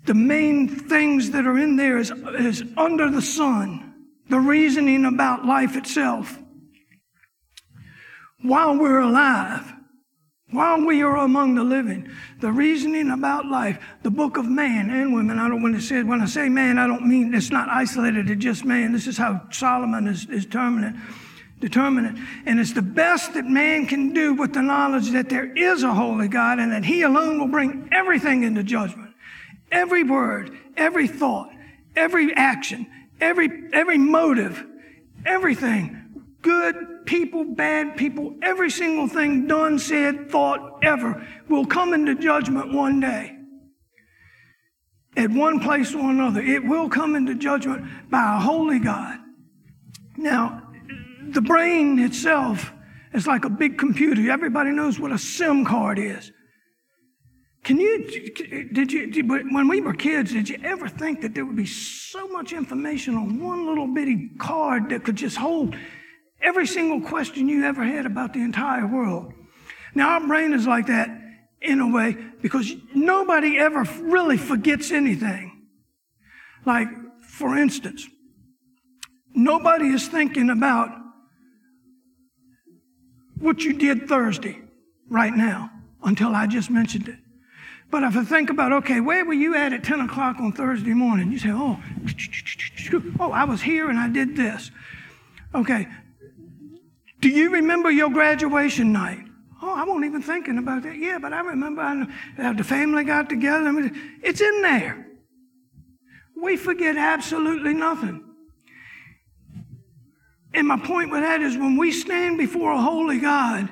The 0.09 0.15
main 0.15 0.67
things 0.67 1.29
that 1.29 1.45
are 1.45 1.59
in 1.59 1.75
there 1.75 1.99
is, 1.99 2.09
is 2.39 2.63
under 2.75 3.11
the 3.11 3.21
sun, 3.21 3.93
the 4.27 4.39
reasoning 4.39 5.05
about 5.05 5.45
life 5.45 5.75
itself. 5.75 6.35
While 8.41 8.79
we're 8.79 9.01
alive, 9.01 9.71
while 10.49 10.83
we 10.83 11.03
are 11.03 11.17
among 11.17 11.53
the 11.53 11.63
living, 11.63 12.09
the 12.39 12.51
reasoning 12.51 13.11
about 13.11 13.45
life, 13.45 13.77
the 14.01 14.09
book 14.09 14.37
of 14.37 14.49
man 14.49 14.89
and 14.89 15.13
women. 15.13 15.37
I 15.37 15.47
don't 15.47 15.61
want 15.61 15.75
to 15.75 15.81
say 15.81 16.01
when 16.01 16.21
I 16.21 16.25
say 16.25 16.49
man, 16.49 16.79
I 16.79 16.87
don't 16.87 17.07
mean 17.07 17.35
it's 17.35 17.51
not 17.51 17.69
isolated 17.69 18.25
to 18.25 18.35
just 18.35 18.65
man. 18.65 18.93
This 18.93 19.05
is 19.05 19.15
how 19.15 19.47
Solomon 19.51 20.07
is, 20.07 20.27
is 20.27 20.45
determinate, 20.47 20.95
determinate. 21.59 22.15
And 22.47 22.59
it's 22.59 22.73
the 22.73 22.81
best 22.81 23.35
that 23.35 23.45
man 23.45 23.85
can 23.85 24.11
do 24.11 24.33
with 24.33 24.55
the 24.55 24.63
knowledge 24.63 25.11
that 25.11 25.29
there 25.29 25.55
is 25.55 25.83
a 25.83 25.93
holy 25.93 26.29
God 26.29 26.57
and 26.57 26.71
that 26.71 26.83
he 26.83 27.03
alone 27.03 27.37
will 27.37 27.47
bring 27.47 27.87
everything 27.91 28.41
into 28.41 28.63
judgment. 28.63 29.08
Every 29.71 30.03
word, 30.03 30.57
every 30.75 31.07
thought, 31.07 31.49
every 31.95 32.33
action, 32.33 32.87
every 33.21 33.49
every 33.73 33.97
motive, 33.97 34.65
everything 35.25 35.99
good 36.41 37.05
people, 37.05 37.43
bad 37.43 37.97
people, 37.97 38.35
every 38.41 38.69
single 38.69 39.07
thing 39.07 39.47
done, 39.47 39.79
said, 39.79 40.29
thought, 40.29 40.79
ever 40.83 41.25
will 41.47 41.65
come 41.65 41.93
into 41.93 42.15
judgment 42.15 42.73
one 42.73 42.99
day. 42.99 43.35
At 45.17 45.31
one 45.31 45.59
place 45.59 45.93
or 45.93 46.09
another, 46.09 46.41
it 46.41 46.63
will 46.63 46.87
come 46.87 47.15
into 47.15 47.35
judgment 47.35 47.85
by 48.09 48.35
a 48.35 48.39
holy 48.39 48.79
God. 48.79 49.19
Now, 50.17 50.71
the 51.29 51.41
brain 51.41 51.99
itself 51.99 52.71
is 53.13 53.27
like 53.27 53.43
a 53.43 53.49
big 53.49 53.77
computer. 53.77 54.29
Everybody 54.31 54.71
knows 54.71 54.99
what 54.99 55.11
a 55.11 55.17
SIM 55.17 55.65
card 55.65 55.99
is. 55.99 56.31
Can 57.63 57.79
you, 57.79 58.05
did 58.71 58.91
you, 58.91 59.11
did, 59.11 59.29
when 59.29 59.67
we 59.67 59.81
were 59.81 59.93
kids, 59.93 60.31
did 60.31 60.49
you 60.49 60.57
ever 60.63 60.87
think 60.87 61.21
that 61.21 61.35
there 61.35 61.45
would 61.45 61.57
be 61.57 61.65
so 61.65 62.27
much 62.29 62.53
information 62.53 63.15
on 63.15 63.43
one 63.43 63.67
little 63.67 63.87
bitty 63.87 64.29
card 64.39 64.89
that 64.89 65.03
could 65.03 65.17
just 65.17 65.37
hold 65.37 65.75
every 66.41 66.67
single 66.67 67.01
question 67.01 67.49
you 67.49 67.65
ever 67.65 67.83
had 67.83 68.05
about 68.05 68.33
the 68.33 68.41
entire 68.41 68.87
world. 68.87 69.33
Now, 69.93 70.11
our 70.11 70.27
brain 70.27 70.53
is 70.53 70.67
like 70.67 70.87
that 70.87 71.09
in 71.61 71.79
a 71.79 71.87
way 71.87 72.15
because 72.41 72.73
nobody 72.93 73.57
ever 73.57 73.83
really 74.01 74.37
forgets 74.37 74.91
anything. 74.91 75.67
Like, 76.65 76.87
for 77.23 77.57
instance, 77.57 78.07
nobody 79.33 79.87
is 79.87 80.07
thinking 80.07 80.49
about 80.49 80.89
what 83.39 83.63
you 83.63 83.73
did 83.73 84.07
Thursday 84.07 84.61
right 85.09 85.33
now 85.33 85.71
until 86.03 86.35
I 86.35 86.47
just 86.47 86.69
mentioned 86.69 87.07
it. 87.07 87.19
But 87.91 88.03
if 88.03 88.15
I 88.15 88.23
think 88.23 88.49
about, 88.49 88.71
okay, 88.71 88.99
where 88.99 89.25
were 89.25 89.33
you 89.33 89.55
at 89.55 89.73
at 89.73 89.83
10 89.83 90.01
o'clock 90.01 90.39
on 90.39 90.51
Thursday 90.51 90.93
morning? 90.93 91.31
You 91.31 91.39
say, 91.39 91.49
oh, 91.51 91.79
oh, 93.19 93.31
I 93.31 93.45
was 93.45 93.61
here 93.61 93.89
and 93.89 93.97
I 93.97 94.07
did 94.07 94.35
this. 94.35 94.69
Okay, 95.55 95.87
do 97.19 97.29
you 97.29 97.49
remember 97.49 97.89
your 97.89 98.09
graduation 98.09 98.93
night? 98.93 99.25
Oh, 99.61 99.73
I 99.73 99.83
wasn't 99.83 100.05
even 100.05 100.21
thinking 100.21 100.57
about 100.57 100.83
that. 100.83 100.97
Yeah, 100.97 101.17
but 101.17 101.33
I 101.33 101.41
remember 101.41 101.81
I, 101.81 102.53
the 102.53 102.63
family 102.63 103.03
got 103.03 103.27
together. 103.27 103.91
It's 104.23 104.39
in 104.39 104.61
there. 104.61 105.07
We 106.41 106.55
forget 106.55 106.95
absolutely 106.95 107.73
nothing. 107.73 108.23
And 110.53 110.67
my 110.67 110.77
point 110.77 111.11
with 111.11 111.21
that 111.21 111.41
is 111.41 111.57
when 111.57 111.75
we 111.75 111.91
stand 111.91 112.37
before 112.37 112.71
a 112.71 112.81
holy 112.81 113.19
God 113.19 113.69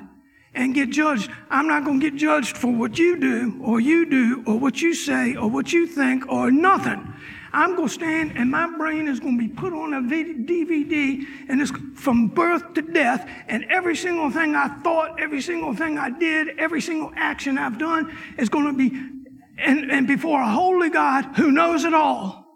and 0.54 0.74
get 0.74 0.90
judged, 0.90 1.30
I'm 1.50 1.68
not 1.68 1.84
going 1.84 2.00
to 2.00 2.10
get 2.10 2.18
judged 2.18 2.56
for 2.56 2.72
what 2.72 2.98
you 2.98 3.18
do 3.18 3.60
or 3.62 3.80
you 3.80 4.08
do 4.08 4.42
or 4.46 4.58
what 4.58 4.80
you 4.80 4.94
say 4.94 5.36
or 5.36 5.48
what 5.48 5.72
you 5.72 5.86
think 5.86 6.28
or 6.28 6.50
nothing. 6.50 7.14
I'm 7.52 7.76
going 7.76 7.88
to 7.88 7.94
stand 7.94 8.32
and 8.36 8.50
my 8.50 8.76
brain 8.76 9.08
is 9.08 9.20
going 9.20 9.38
to 9.38 9.48
be 9.48 9.52
put 9.52 9.72
on 9.72 9.94
a 9.94 10.00
DVD 10.00 11.24
and 11.48 11.60
it's 11.60 11.72
from 11.94 12.28
birth 12.28 12.74
to 12.74 12.82
death. 12.82 13.28
And 13.48 13.64
every 13.70 13.96
single 13.96 14.30
thing 14.30 14.54
I 14.54 14.68
thought, 14.82 15.20
every 15.20 15.40
single 15.40 15.74
thing 15.74 15.98
I 15.98 16.10
did, 16.10 16.58
every 16.58 16.80
single 16.80 17.12
action 17.16 17.56
I've 17.56 17.78
done 17.78 18.16
is 18.36 18.48
going 18.48 18.66
to 18.66 18.72
be 18.72 19.18
and, 19.58 19.90
and 19.90 20.06
before 20.06 20.40
a 20.40 20.48
holy 20.48 20.88
God 20.88 21.24
who 21.36 21.50
knows 21.50 21.84
it 21.84 21.94
all. 21.94 22.46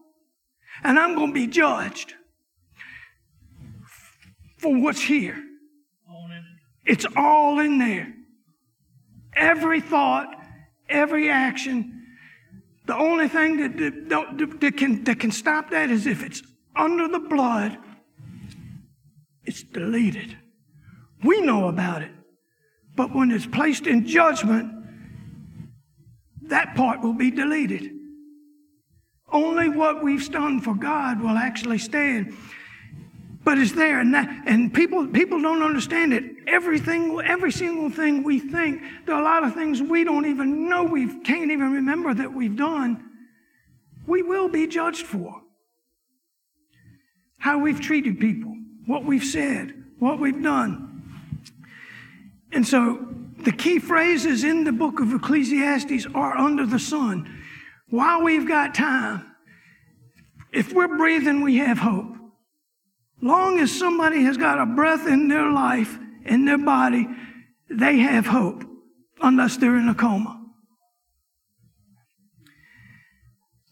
And 0.84 0.98
I'm 0.98 1.14
going 1.14 1.28
to 1.28 1.34
be 1.34 1.46
judged 1.46 2.14
for 4.58 4.74
what's 4.80 5.02
here. 5.02 5.42
It's 6.84 7.06
all 7.16 7.60
in 7.60 7.78
there. 7.78 8.12
Every 9.34 9.80
thought, 9.80 10.28
every 10.88 11.30
action, 11.30 12.02
the 12.86 12.96
only 12.96 13.28
thing 13.28 13.56
that, 13.58 14.08
that, 14.08 14.60
that, 14.60 14.76
can, 14.76 15.04
that 15.04 15.20
can 15.20 15.30
stop 15.30 15.70
that 15.70 15.90
is 15.90 16.06
if 16.06 16.22
it's 16.22 16.42
under 16.74 17.08
the 17.08 17.20
blood, 17.20 17.78
it's 19.44 19.62
deleted. 19.62 20.36
We 21.24 21.40
know 21.40 21.68
about 21.68 22.02
it. 22.02 22.10
But 22.94 23.14
when 23.14 23.30
it's 23.30 23.46
placed 23.46 23.86
in 23.86 24.06
judgment, 24.06 24.72
that 26.42 26.74
part 26.74 27.00
will 27.00 27.14
be 27.14 27.30
deleted. 27.30 27.90
Only 29.30 29.68
what 29.68 30.02
we've 30.02 30.30
done 30.30 30.60
for 30.60 30.74
God 30.74 31.20
will 31.20 31.38
actually 31.38 31.78
stand 31.78 32.34
but 33.44 33.58
it's 33.58 33.72
there 33.72 34.00
and 34.00 34.14
that 34.14 34.28
and 34.46 34.72
people 34.72 35.06
people 35.08 35.40
don't 35.40 35.62
understand 35.62 36.12
it. 36.12 36.24
Everything 36.46 37.20
every 37.24 37.50
single 37.50 37.90
thing 37.90 38.22
we 38.22 38.38
think 38.38 38.82
there 39.04 39.14
are 39.14 39.20
a 39.20 39.24
lot 39.24 39.44
of 39.44 39.54
things 39.54 39.82
we 39.82 40.04
don't 40.04 40.26
even 40.26 40.68
know 40.68 40.84
we 40.84 41.20
can't 41.22 41.50
even 41.50 41.72
remember 41.72 42.14
that 42.14 42.32
we've 42.32 42.56
done 42.56 43.08
we 44.06 44.22
will 44.22 44.48
be 44.48 44.66
judged 44.66 45.06
for. 45.06 45.40
How 47.38 47.58
we've 47.58 47.80
treated 47.80 48.20
people 48.20 48.54
what 48.86 49.04
we've 49.04 49.24
said 49.24 49.74
what 49.98 50.18
we've 50.18 50.42
done. 50.42 50.88
And 52.52 52.66
so 52.66 53.08
the 53.38 53.52
key 53.52 53.78
phrases 53.78 54.44
in 54.44 54.64
the 54.64 54.72
book 54.72 55.00
of 55.00 55.12
ecclesiastes 55.12 56.06
are 56.14 56.36
under 56.36 56.66
the 56.66 56.78
sun. 56.78 57.42
While 57.88 58.22
we've 58.22 58.46
got 58.46 58.74
time 58.74 59.26
if 60.52 60.72
we're 60.72 60.96
breathing 60.96 61.42
we 61.42 61.56
have 61.56 61.78
hope 61.78 62.16
long 63.22 63.60
as 63.60 63.70
somebody 63.70 64.24
has 64.24 64.36
got 64.36 64.60
a 64.60 64.66
breath 64.66 65.06
in 65.06 65.28
their 65.28 65.50
life, 65.50 65.98
in 66.26 66.44
their 66.44 66.58
body, 66.58 67.06
they 67.70 67.98
have 67.98 68.26
hope, 68.26 68.64
unless 69.22 69.56
they're 69.56 69.78
in 69.78 69.88
a 69.88 69.94
coma. 69.94 70.40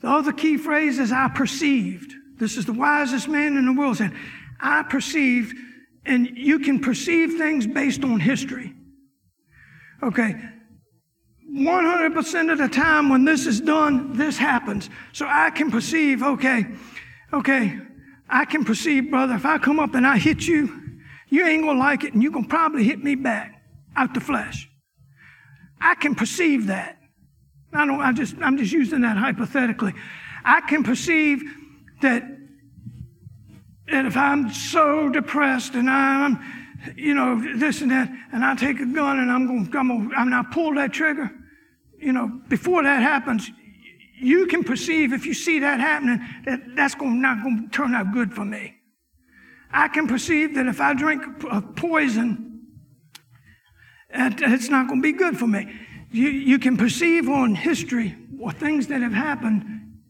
The 0.00 0.09
other 0.09 0.33
key 0.33 0.57
phrase 0.57 0.99
is 0.99 1.12
I 1.12 1.28
perceived. 1.28 2.14
This 2.38 2.57
is 2.57 2.64
the 2.64 2.73
wisest 2.73 3.28
man 3.28 3.59
in 3.59 3.66
the 3.66 3.73
world 3.73 3.99
saying, 3.99 4.16
I 4.59 4.83
perceived, 4.85 5.54
and 6.07 6.38
you 6.38 6.61
can 6.61 6.80
perceive 6.80 7.37
things 7.37 7.66
based 7.66 8.02
on 8.04 8.21
history. 8.21 8.73
Okay, 10.02 10.37
100% 11.52 12.52
of 12.52 12.59
the 12.59 12.69
time 12.69 13.11
when 13.11 13.25
this 13.25 13.47
is 13.47 13.61
done, 13.61 14.16
this 14.16 14.38
happens. 14.38 14.88
So 15.12 15.26
I 15.28 15.50
can 15.50 15.71
perceive, 15.71 16.23
okay, 16.23 16.64
okay, 17.35 17.78
I 18.30 18.44
can 18.44 18.64
perceive, 18.64 19.10
brother, 19.10 19.34
if 19.34 19.44
I 19.44 19.58
come 19.58 19.80
up 19.80 19.94
and 19.94 20.06
I 20.06 20.18
hit 20.18 20.46
you, 20.46 20.80
you 21.28 21.46
ain't 21.46 21.64
gonna 21.64 21.78
like 21.78 22.04
it 22.04 22.14
and 22.14 22.22
you're 22.22 22.32
gonna 22.32 22.46
probably 22.46 22.84
hit 22.84 23.02
me 23.02 23.14
back 23.14 23.62
out 23.96 24.14
the 24.14 24.20
flesh. 24.20 24.68
I 25.80 25.94
can 25.94 26.14
perceive 26.14 26.66
that. 26.68 26.99
I 27.72 27.87
don't, 27.87 28.00
I 28.00 28.12
just, 28.12 28.37
I'm 28.40 28.56
just 28.56 28.72
using 28.72 29.00
that 29.02 29.16
hypothetically. 29.16 29.94
I 30.44 30.60
can 30.60 30.82
perceive 30.82 31.42
that, 32.02 32.22
that 33.88 34.06
if 34.06 34.16
I'm 34.16 34.52
so 34.52 35.08
depressed 35.08 35.75
and 35.75 35.88
I'm, 35.88 36.38
you 36.96 37.14
know, 37.14 37.40
this 37.56 37.80
and 37.80 37.90
that, 37.90 38.10
and 38.32 38.44
I 38.44 38.54
take 38.54 38.80
a 38.80 38.87
gun 38.87 39.18
and 39.18 39.30
I'm 39.30 39.46
going, 39.46 39.70
to 39.70 39.78
I'm 39.78 39.88
going, 39.88 40.10
and 40.16 40.34
I 40.34 40.42
pull 40.50 40.75
that 40.75 40.92
trigger, 40.92 41.30
you 41.99 42.12
know, 42.12 42.40
before 42.49 42.82
that 42.82 43.02
happens, 43.02 43.50
you 44.21 44.47
can 44.47 44.62
perceive 44.62 45.12
if 45.12 45.25
you 45.25 45.35
see 45.35 45.61
that 45.61 45.81
happening 45.81 46.21
that 46.45 46.77
that's 46.77 46.95
not 47.00 47.43
going 47.43 47.65
to 47.65 47.69
turn 47.71 47.95
out 47.95 48.12
good 48.12 48.33
for 48.33 48.45
me. 48.45 48.77
I 49.73 49.89
can 49.89 50.07
perceive 50.07 50.55
that 50.57 50.67
if 50.67 50.81
I 50.81 50.95
drink 50.95 51.23
a 51.45 51.49
uh, 51.49 51.61
poison, 51.61 52.67
it's 54.11 54.69
not 54.69 54.89
going 54.89 55.00
to 55.00 55.03
be 55.03 55.12
good 55.12 55.39
for 55.39 55.47
me. 55.47 55.73
You, 56.11 56.29
you 56.29 56.59
can 56.59 56.77
perceive 56.77 57.29
on 57.29 57.55
history 57.55 58.17
or 58.41 58.50
things 58.53 58.89
that 58.89 59.00
have 59.00 59.12
happened, 59.12 59.65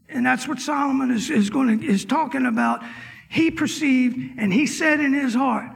and 0.09 0.25
that's 0.25 0.47
what 0.47 0.59
Solomon 0.59 1.11
is, 1.11 1.29
is 1.29 1.49
going 1.49 1.79
to, 1.79 1.85
is 1.85 2.05
talking 2.05 2.45
about. 2.45 2.83
He 3.29 3.49
perceived 3.49 4.17
and 4.37 4.51
he 4.51 4.65
said 4.65 4.99
in 4.99 5.13
his 5.13 5.33
heart, 5.33 5.71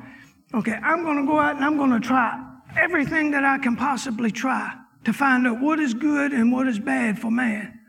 okay, 0.54 0.78
I'm 0.84 1.04
going 1.04 1.26
to 1.26 1.32
go 1.32 1.40
out 1.40 1.56
and 1.56 1.64
I'm 1.64 1.78
going 1.78 1.92
to 1.92 2.06
try 2.06 2.44
everything 2.76 3.32
that 3.32 3.46
I 3.46 3.60
can 3.60 3.78
possibly 3.78 4.32
try 4.32 4.74
to 5.06 5.14
find 5.14 5.48
out 5.48 5.62
what 5.62 5.80
is 5.80 5.94
good 5.94 6.34
and 6.34 6.52
what 6.52 6.68
is 6.68 6.80
bad 6.80 7.20
for 7.20 7.32
man 7.32 7.80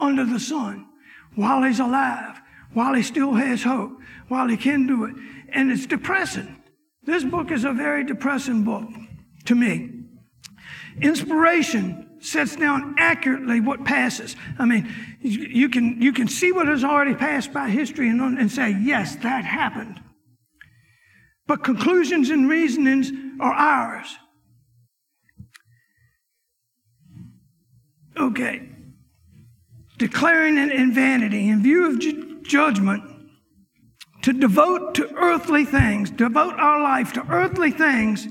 under 0.00 0.24
the 0.24 0.40
sun 0.40 0.86
while 1.34 1.62
he's 1.62 1.80
alive, 1.80 2.40
while 2.72 2.94
he 2.94 3.02
still 3.02 3.34
has 3.34 3.62
hope, 3.62 3.92
while 4.28 4.48
he 4.48 4.56
can 4.56 4.86
do 4.86 5.04
it. 5.04 5.14
And 5.50 5.70
it's 5.70 5.86
depressing. 5.86 6.62
This 7.02 7.24
book 7.24 7.50
is 7.50 7.64
a 7.64 7.72
very 7.72 8.04
depressing 8.04 8.64
book 8.64 8.88
to 9.46 9.54
me. 9.54 9.90
Inspiration 11.00 12.18
sets 12.20 12.56
down 12.56 12.96
accurately 12.98 13.60
what 13.60 13.84
passes. 13.84 14.36
I 14.58 14.64
mean, 14.64 14.92
you 15.20 15.68
can, 15.68 16.02
you 16.02 16.12
can 16.12 16.28
see 16.28 16.52
what 16.52 16.66
has 16.66 16.84
already 16.84 17.14
passed 17.14 17.52
by 17.52 17.70
history 17.70 18.08
and, 18.08 18.20
and 18.20 18.50
say, 18.50 18.76
yes, 18.80 19.16
that 19.16 19.44
happened. 19.44 20.02
But 21.46 21.64
conclusions 21.64 22.30
and 22.30 22.48
reasonings 22.48 23.10
are 23.40 23.52
ours. 23.52 24.16
Okay. 28.18 28.68
Declaring 29.98 30.56
it 30.56 30.72
in 30.72 30.92
vanity, 30.92 31.48
in 31.48 31.62
view 31.62 31.86
of 31.88 31.98
ju- 31.98 32.40
judgment, 32.42 33.04
to 34.22 34.32
devote 34.32 34.94
to 34.94 35.14
earthly 35.14 35.64
things, 35.64 36.10
devote 36.10 36.54
our 36.54 36.80
life 36.80 37.12
to 37.12 37.26
earthly 37.28 37.70
things 37.70 38.26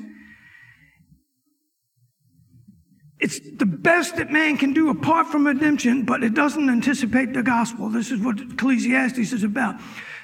It's 3.19 3.39
the 3.39 3.65
best 3.65 4.17
that 4.17 4.31
man 4.31 4.57
can 4.57 4.74
do 4.74 4.89
apart 4.89 5.27
from 5.27 5.47
redemption, 5.47 6.03
but 6.03 6.24
it 6.24 6.36
doesn't 6.36 6.69
anticipate 6.69 7.33
the 7.33 7.41
gospel. 7.41 7.89
This 7.89 8.12
is 8.12 8.19
what 8.21 8.39
Ecclesiastes 8.39 9.33
is 9.33 9.43
about. 9.43 9.79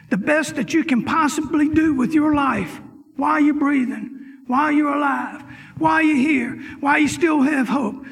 The 0.10 0.18
best 0.18 0.56
that 0.56 0.74
you 0.74 0.84
can 0.84 1.04
possibly 1.04 1.70
do 1.70 1.96
with 1.96 2.14
your 2.14 2.36
life 2.36 2.80
while 3.16 3.40
you're 3.40 3.56
breathing, 3.56 4.42
while 4.46 4.72
you're 4.72 4.94
alive, 4.94 5.44
while 5.80 6.04
you're 6.04 6.18
here, 6.18 6.62
while 6.82 7.00
you 7.00 7.08
still 7.08 7.42
have 7.42 7.68
hope. 7.68 8.06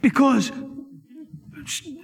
Because 0.00 0.50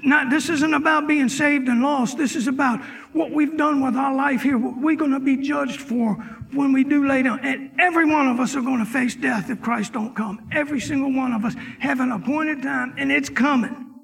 not, 0.03 0.31
this 0.31 0.49
isn't 0.49 0.75
about 0.75 1.09
being 1.09 1.29
saved 1.29 1.69
and 1.69 1.83
lost. 1.83 2.19
This 2.19 2.37
is 2.37 2.47
about 2.47 2.85
what 3.13 3.31
we've 3.31 3.57
done 3.57 3.83
with 3.83 3.97
our 3.97 4.15
life 4.15 4.43
here, 4.43 4.59
what 4.59 4.77
we're 4.77 4.97
going 4.97 5.13
to 5.13 5.21
be 5.21 5.37
judged 5.37 5.81
for 5.81 6.15
when 6.53 6.73
we 6.73 6.85
do 6.85 7.07
lay 7.07 7.23
down. 7.23 7.41
And 7.41 7.71
every 7.81 8.05
one 8.05 8.29
of 8.29 8.39
us 8.41 8.55
are 8.55 8.61
going 8.63 8.79
to 8.79 8.91
face 8.91 9.15
death 9.15 9.51
if 9.51 9.63
Christ 9.63 9.93
don't 9.93 10.15
come. 10.15 10.49
Every 10.53 10.81
single 10.81 11.13
one 11.13 11.33
of 11.33 11.45
us 11.45 11.55
have 11.81 12.01
an 12.01 12.13
appointed 12.13 12.63
time, 12.63 12.95
and 12.99 13.11
it's 13.11 13.29
coming. 13.29 13.95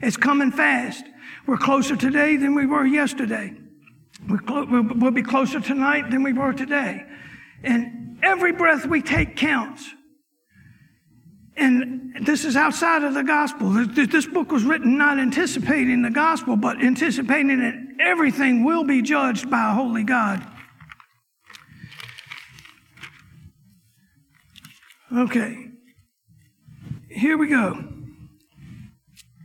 It's 0.00 0.16
coming 0.16 0.50
fast. 0.50 1.04
We're 1.46 1.58
closer 1.58 1.96
today 1.96 2.36
than 2.36 2.54
we 2.54 2.66
were 2.66 2.84
yesterday. 2.84 3.54
We're 4.28 4.38
clo- 4.38 4.66
we'll 4.66 5.10
be 5.10 5.22
closer 5.22 5.60
tonight 5.60 6.10
than 6.10 6.22
we 6.22 6.32
were 6.32 6.52
today. 6.52 7.04
And 7.62 8.18
every 8.22 8.52
breath 8.52 8.86
we 8.86 9.02
take 9.02 9.36
counts. 9.36 9.88
And 11.56 12.14
this 12.26 12.44
is 12.44 12.56
outside 12.56 13.02
of 13.02 13.14
the 13.14 13.22
gospel. 13.22 13.70
This 13.70 14.26
book 14.26 14.52
was 14.52 14.64
written 14.64 14.98
not 14.98 15.18
anticipating 15.18 16.02
the 16.02 16.10
gospel, 16.10 16.56
but 16.56 16.82
anticipating 16.82 17.60
that 17.60 17.74
everything 18.00 18.64
will 18.64 18.84
be 18.84 19.00
judged 19.00 19.50
by 19.50 19.70
a 19.70 19.74
holy 19.74 20.04
God. 20.04 20.46
Okay, 25.16 25.70
here 27.08 27.38
we 27.38 27.46
go. 27.46 27.82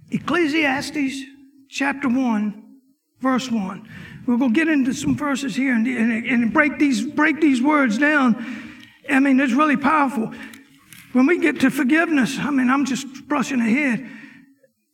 Ecclesiastes 0.10 1.22
chapter 1.70 2.10
1, 2.10 2.64
verse 3.22 3.50
1. 3.50 3.88
We're 4.28 4.38
going 4.38 4.54
to 4.54 4.60
get 4.60 4.68
into 4.68 4.94
some 4.94 5.16
verses 5.16 5.56
here 5.56 5.74
and, 5.74 5.88
and, 5.88 6.26
and 6.26 6.54
break, 6.54 6.78
these, 6.78 7.06
break 7.06 7.40
these 7.40 7.62
words 7.62 7.98
down. 7.98 8.36
I 9.10 9.20
mean, 9.20 9.40
it's 9.40 9.54
really 9.54 9.78
powerful. 9.78 10.34
When 11.14 11.26
we 11.26 11.40
get 11.40 11.60
to 11.62 11.70
forgiveness, 11.70 12.38
I 12.40 12.52
mean, 12.52 12.70
I'm 12.70 12.86
just 12.86 13.28
brushing 13.28 13.60
ahead. 13.60 14.08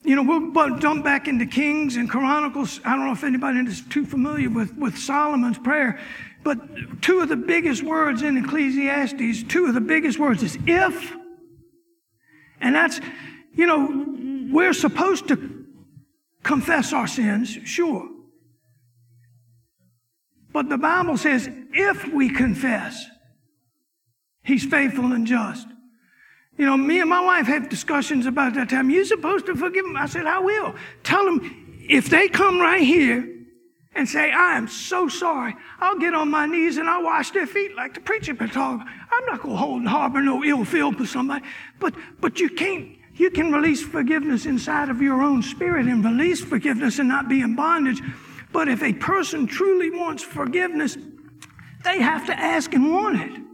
You 0.04 0.16
know, 0.16 0.24
we'll 0.52 0.78
jump 0.78 1.04
back 1.04 1.28
into 1.28 1.46
Kings 1.46 1.96
and 1.96 2.10
Chronicles. 2.10 2.80
I 2.84 2.96
don't 2.96 3.06
know 3.06 3.12
if 3.12 3.24
anybody 3.24 3.60
is 3.60 3.82
too 3.82 4.06
familiar 4.06 4.50
with, 4.50 4.76
with 4.76 4.98
Solomon's 4.98 5.58
prayer, 5.58 6.00
but 6.44 7.02
two 7.02 7.20
of 7.20 7.30
the 7.30 7.36
biggest 7.36 7.84
words 7.84 8.22
in 8.22 8.38
Ecclesiastes, 8.38 9.44
two 9.44 9.66
of 9.66 9.74
the 9.74 9.82
biggest 9.82 10.18
words 10.18 10.44
is 10.44 10.58
if. 10.66 11.14
And 12.62 12.74
that's, 12.74 13.00
you 13.54 13.66
know, 13.66 14.50
we're 14.52 14.74
supposed 14.74 15.28
to 15.28 15.66
confess 16.44 16.94
our 16.94 17.08
sins, 17.08 17.50
sure. 17.66 18.10
But 20.54 20.70
the 20.70 20.78
Bible 20.78 21.18
says 21.18 21.50
if 21.74 22.08
we 22.12 22.30
confess, 22.30 23.06
He's 24.48 24.66
faithful 24.66 25.12
and 25.12 25.28
just 25.28 25.68
you 26.58 26.66
know, 26.66 26.76
me 26.76 27.00
and 27.00 27.10
my 27.10 27.24
wife 27.24 27.46
have 27.48 27.70
discussions 27.70 28.26
about 28.26 28.56
that 28.56 28.70
time. 28.70 28.90
You're 28.90 29.06
supposed 29.06 29.46
to 29.46 29.56
forgive 29.56 29.86
them. 29.86 29.96
I 29.96 30.08
said, 30.08 30.26
I 30.26 30.40
will. 30.40 30.74
Tell 31.04 31.24
them 31.24 31.78
if 31.88 32.10
they 32.10 32.28
come 32.28 32.60
right 32.60 32.82
here 32.82 33.34
and 33.94 34.10
say, 34.10 34.32
I 34.32 34.58
am 34.58 34.68
so 34.68 35.08
sorry, 35.08 35.56
I'll 35.80 35.98
get 35.98 36.14
on 36.14 36.30
my 36.30 36.46
knees 36.46 36.78
and 36.78 36.90
I'll 36.90 37.04
wash 37.04 37.32
their 37.32 37.48
feet 37.48 37.76
like 37.76 37.94
the 37.94 38.00
preacher 38.00 38.34
been 38.34 38.50
talking. 38.50 38.88
I'm 39.12 39.26
not 39.26 39.42
going 39.42 39.56
to 39.56 39.58
hold 39.58 39.80
and 39.80 39.88
harbor 39.88 40.22
no 40.22 40.44
ill 40.44 40.66
feel 40.66 40.92
for 40.92 41.06
somebody. 41.06 41.46
But, 41.80 41.94
but 42.20 42.40
you 42.40 42.50
can't, 42.50 42.98
you 43.16 43.30
can 43.30 43.52
release 43.52 43.84
forgiveness 43.84 44.46
inside 44.46 44.90
of 44.90 45.02
your 45.02 45.22
own 45.22 45.42
spirit 45.44 45.86
and 45.88 46.04
release 46.04 46.44
forgiveness 46.44 47.00
and 47.00 47.08
not 47.08 47.30
be 47.30 47.42
in 47.42 47.56
bondage. 47.56 48.02
But 48.52 48.68
if 48.68 48.82
a 48.82 48.94
person 48.94 49.46
truly 49.46 49.92
wants 49.92 50.24
forgiveness, 50.24 50.98
they 51.84 52.00
have 52.00 52.26
to 52.28 52.40
ask 52.40 52.74
and 52.74 52.92
want 52.92 53.22
it. 53.22 53.47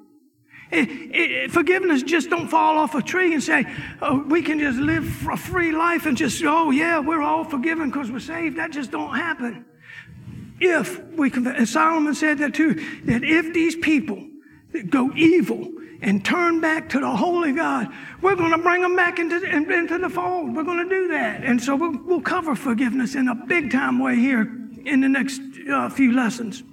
It, 0.74 0.90
it, 0.90 1.52
forgiveness 1.52 2.02
just 2.02 2.32
don't 2.32 2.48
fall 2.48 2.80
off 2.80 2.96
a 2.96 3.02
tree 3.02 3.34
and 3.34 3.44
say, 3.44 3.66
oh, 4.02 4.24
we 4.24 4.42
can 4.42 4.58
just 4.60 4.80
live 4.80 5.28
a 5.28 5.38
free 5.38 5.72
life 5.72 6.08
and 6.08 6.18
just, 6.18 6.44
oh 6.44 6.72
yeah, 6.72 6.98
we're 6.98 7.22
all 7.22 7.44
forgiven 7.44 7.92
because 7.92 8.12
we're 8.12 8.20
saved. 8.20 8.58
That 8.58 8.72
just 8.72 8.90
don't 8.90 9.16
happen. 9.16 9.66
If 10.60 11.04
we 11.12 11.30
confess, 11.30 11.70
Solomon 11.70 12.16
said 12.16 12.40
that 12.40 12.56
too, 12.56 12.74
that 13.06 13.24
if 13.24 13.54
these 13.54 13.76
people 13.76 14.26
that 14.72 14.90
go 14.90 15.12
evil 15.16 15.72
and 16.02 16.26
turn 16.26 16.60
back 16.60 16.90
to 16.90 17.00
the 17.00 17.16
holy 17.16 17.52
God, 17.52 17.88
we're 18.22 18.36
going 18.36 18.52
to 18.52 18.58
bring 18.58 18.82
them 18.82 18.96
back 18.96 19.20
into, 19.20 19.44
into 19.44 20.00
the 20.00 20.10
fold. 20.10 20.56
We're 20.56 20.64
going 20.64 20.90
to 20.90 20.90
do 20.90 21.08
that. 21.10 21.44
And 21.44 21.62
so 21.62 21.76
we'll, 21.76 22.00
we'll 22.04 22.22
cover 22.22 22.56
forgiveness 22.56 23.14
in 23.14 23.28
a 23.28 23.36
big 23.36 23.72
time 23.72 24.00
way 24.00 24.16
here 24.16 24.42
in 24.86 25.02
the 25.02 25.10
next 25.10 25.42
uh, 25.72 25.90
few 25.90 26.14
lessons. 26.14 26.64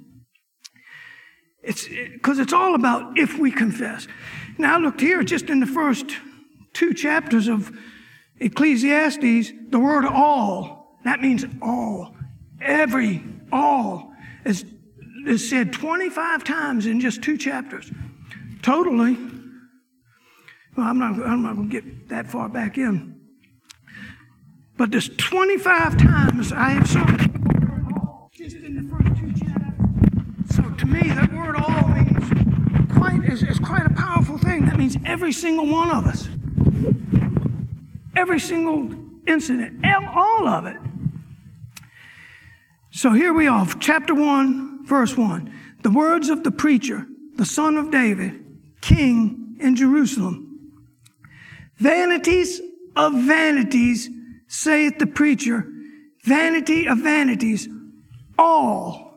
It's 1.63 1.87
because 1.87 2.39
it's 2.39 2.53
all 2.53 2.75
about 2.75 3.17
if 3.17 3.37
we 3.37 3.51
confess. 3.51 4.07
Now, 4.57 4.75
I 4.75 4.79
looked 4.79 5.01
here 5.01 5.23
just 5.23 5.49
in 5.49 5.59
the 5.59 5.67
first 5.67 6.05
two 6.73 6.93
chapters 6.93 7.47
of 7.47 7.71
Ecclesiastes, 8.39 9.51
the 9.69 9.79
word 9.79 10.05
all, 10.05 10.97
that 11.03 11.21
means 11.21 11.45
all, 11.61 12.15
every, 12.59 13.23
all, 13.51 14.13
is, 14.45 14.65
is 15.27 15.47
said 15.47 15.71
25 15.71 16.43
times 16.43 16.87
in 16.87 16.99
just 16.99 17.21
two 17.21 17.37
chapters. 17.37 17.91
Totally. 18.63 19.15
Well, 20.75 20.87
I'm 20.87 20.97
not, 20.97 21.13
I'm 21.23 21.43
not 21.43 21.55
going 21.55 21.69
to 21.69 21.81
get 21.81 22.09
that 22.09 22.27
far 22.27 22.49
back 22.49 22.77
in. 22.77 23.19
But 24.77 24.89
there's 24.89 25.09
25 25.09 25.97
times 25.97 26.51
I 26.51 26.69
have 26.69 26.89
saw 26.89 27.05
just 28.31 28.55
in 28.55 28.75
the 28.75 28.89
first 28.89 29.00
to 30.81 30.87
me, 30.87 31.09
that 31.09 31.31
word 31.31 31.55
all 31.55 31.87
means 31.89 32.91
quite 32.91 33.23
is, 33.31 33.43
is 33.43 33.59
quite 33.59 33.85
a 33.85 33.93
powerful 33.93 34.39
thing. 34.39 34.65
That 34.65 34.77
means 34.77 34.97
every 35.05 35.31
single 35.31 35.67
one 35.67 35.91
of 35.91 36.07
us. 36.07 36.27
Every 38.15 38.39
single 38.39 38.89
incident, 39.27 39.85
all 40.15 40.47
of 40.47 40.65
it. 40.65 40.77
So 42.89 43.11
here 43.11 43.31
we 43.31 43.47
are, 43.47 43.67
chapter 43.79 44.15
1, 44.15 44.87
verse 44.87 45.15
1. 45.15 45.53
The 45.83 45.91
words 45.91 46.29
of 46.29 46.43
the 46.43 46.51
preacher, 46.51 47.05
the 47.35 47.45
son 47.45 47.77
of 47.77 47.91
David, 47.91 48.43
king 48.81 49.57
in 49.59 49.75
Jerusalem. 49.75 50.81
Vanities 51.77 52.59
of 52.95 53.13
vanities, 53.13 54.09
saith 54.47 54.97
the 54.97 55.07
preacher, 55.07 55.67
vanity 56.23 56.87
of 56.87 56.97
vanities, 56.97 57.69
all, 58.37 59.10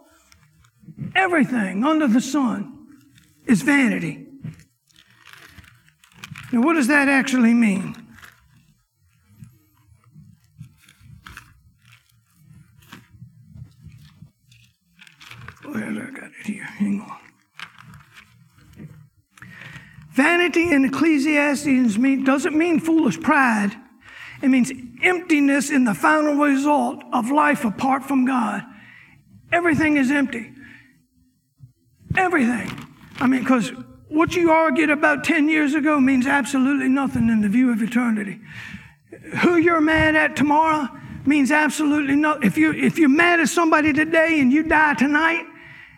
everything 1.14 1.85
under 1.85 2.07
the 2.07 2.20
sun 2.20 2.87
is 3.46 3.62
vanity. 3.62 4.27
Now, 6.53 6.61
what 6.61 6.74
does 6.74 6.87
that 6.87 7.09
actually 7.09 7.55
mean? 7.55 7.96
Where 15.64 15.85
I 15.85 16.11
got 16.11 16.31
it 16.40 16.46
here? 16.46 16.62
Hang 16.62 17.00
on. 17.00 17.18
Vanity 20.12 20.70
in 20.70 20.85
Ecclesiastes 20.85 21.96
doesn't 22.24 22.57
mean 22.57 22.79
foolish 22.79 23.20
pride. 23.20 23.74
It 24.42 24.48
means 24.48 24.70
emptiness 25.03 25.70
in 25.70 25.83
the 25.83 25.94
final 25.94 26.35
result 26.35 27.03
of 27.12 27.33
life 27.33 27.64
apart 27.64 28.05
from 28.05 28.24
God. 28.24 28.62
Everything 29.50 29.96
is 29.96 30.12
empty. 30.12 30.53
Everything. 32.16 32.70
I 33.18 33.27
mean, 33.27 33.40
because 33.40 33.72
what 34.09 34.35
you 34.35 34.50
argued 34.50 34.90
about 34.90 35.24
10 35.24 35.48
years 35.48 35.74
ago 35.74 36.00
means 36.00 36.27
absolutely 36.27 36.88
nothing 36.88 37.29
in 37.29 37.40
the 37.40 37.48
view 37.48 37.72
of 37.72 37.83
eternity. 37.83 38.40
Who 39.42 39.57
you're 39.57 39.81
mad 39.81 40.14
at 40.14 40.37
tomorrow 40.37 40.88
means 41.27 41.50
absolutely 41.50 42.16
nothing. 42.16 42.44
If, 42.44 42.57
you, 42.57 42.72
if 42.72 42.98
you're 42.98 43.09
mad 43.09 43.40
at 43.40 43.48
somebody 43.48 43.92
today 43.92 44.40
and 44.40 44.53
you 44.53 44.62
die 44.62 44.94
tonight, 44.94 45.46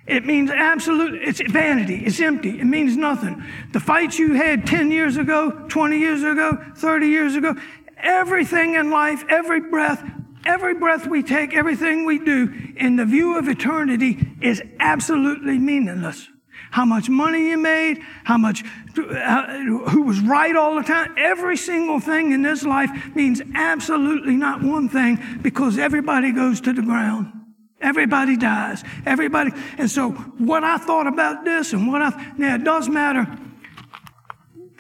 it 0.07 0.24
means 0.24 0.50
absolute, 0.50 1.20
it's 1.20 1.40
vanity, 1.50 2.05
it's 2.05 2.20
empty, 2.20 2.61
it 2.61 2.64
means 2.64 2.96
nothing. 2.96 3.42
The 3.72 3.81
fights 3.81 4.18
you 4.18 4.35
had 4.35 4.66
10 4.66 4.92
years 4.92 5.16
ago, 5.16 5.66
20 5.68 5.98
years 5.98 6.22
ago, 6.22 6.62
30 6.76 7.07
years 7.09 7.35
ago, 7.35 7.57
everything 7.98 8.74
in 8.74 8.90
life, 8.90 9.24
every 9.29 9.61
breath, 9.61 10.09
every 10.46 10.74
breath 10.74 11.06
we 11.06 11.22
take, 11.22 11.54
everything 11.54 12.06
we 12.06 12.18
do 12.18 12.72
in 12.76 12.96
the 12.96 13.04
view 13.04 13.37
of 13.37 13.48
eternity 13.48 14.26
is 14.40 14.62
absolutely 14.80 15.59
meaningless. 15.59 16.28
How 16.70 16.85
much 16.85 17.09
money 17.09 17.50
you 17.50 17.59
made, 17.59 17.98
how 18.24 18.38
much, 18.38 18.64
uh, 18.98 19.59
who 19.88 20.02
was 20.02 20.20
right 20.20 20.54
all 20.56 20.74
the 20.74 20.82
time. 20.82 21.14
Every 21.16 21.56
single 21.56 22.00
thing 22.00 22.32
in 22.32 22.42
this 22.42 22.64
life 22.64 22.90
means 23.14 23.42
absolutely 23.54 24.37
not 24.37 24.62
one 24.62 24.88
thing 24.88 25.18
because 25.42 25.78
everybody 25.78 26.32
goes 26.32 26.61
to 26.62 26.72
the 26.72 26.82
ground. 26.82 27.32
Everybody 27.80 28.37
dies. 28.37 28.82
Everybody. 29.04 29.52
And 29.78 29.90
so, 29.90 30.11
what 30.11 30.64
I 30.64 30.78
thought 30.78 31.06
about 31.06 31.44
this 31.44 31.72
and 31.72 31.87
what 31.88 32.02
I, 32.02 32.32
now 32.38 32.54
it 32.54 32.64
does 32.64 32.88
matter 32.88 33.26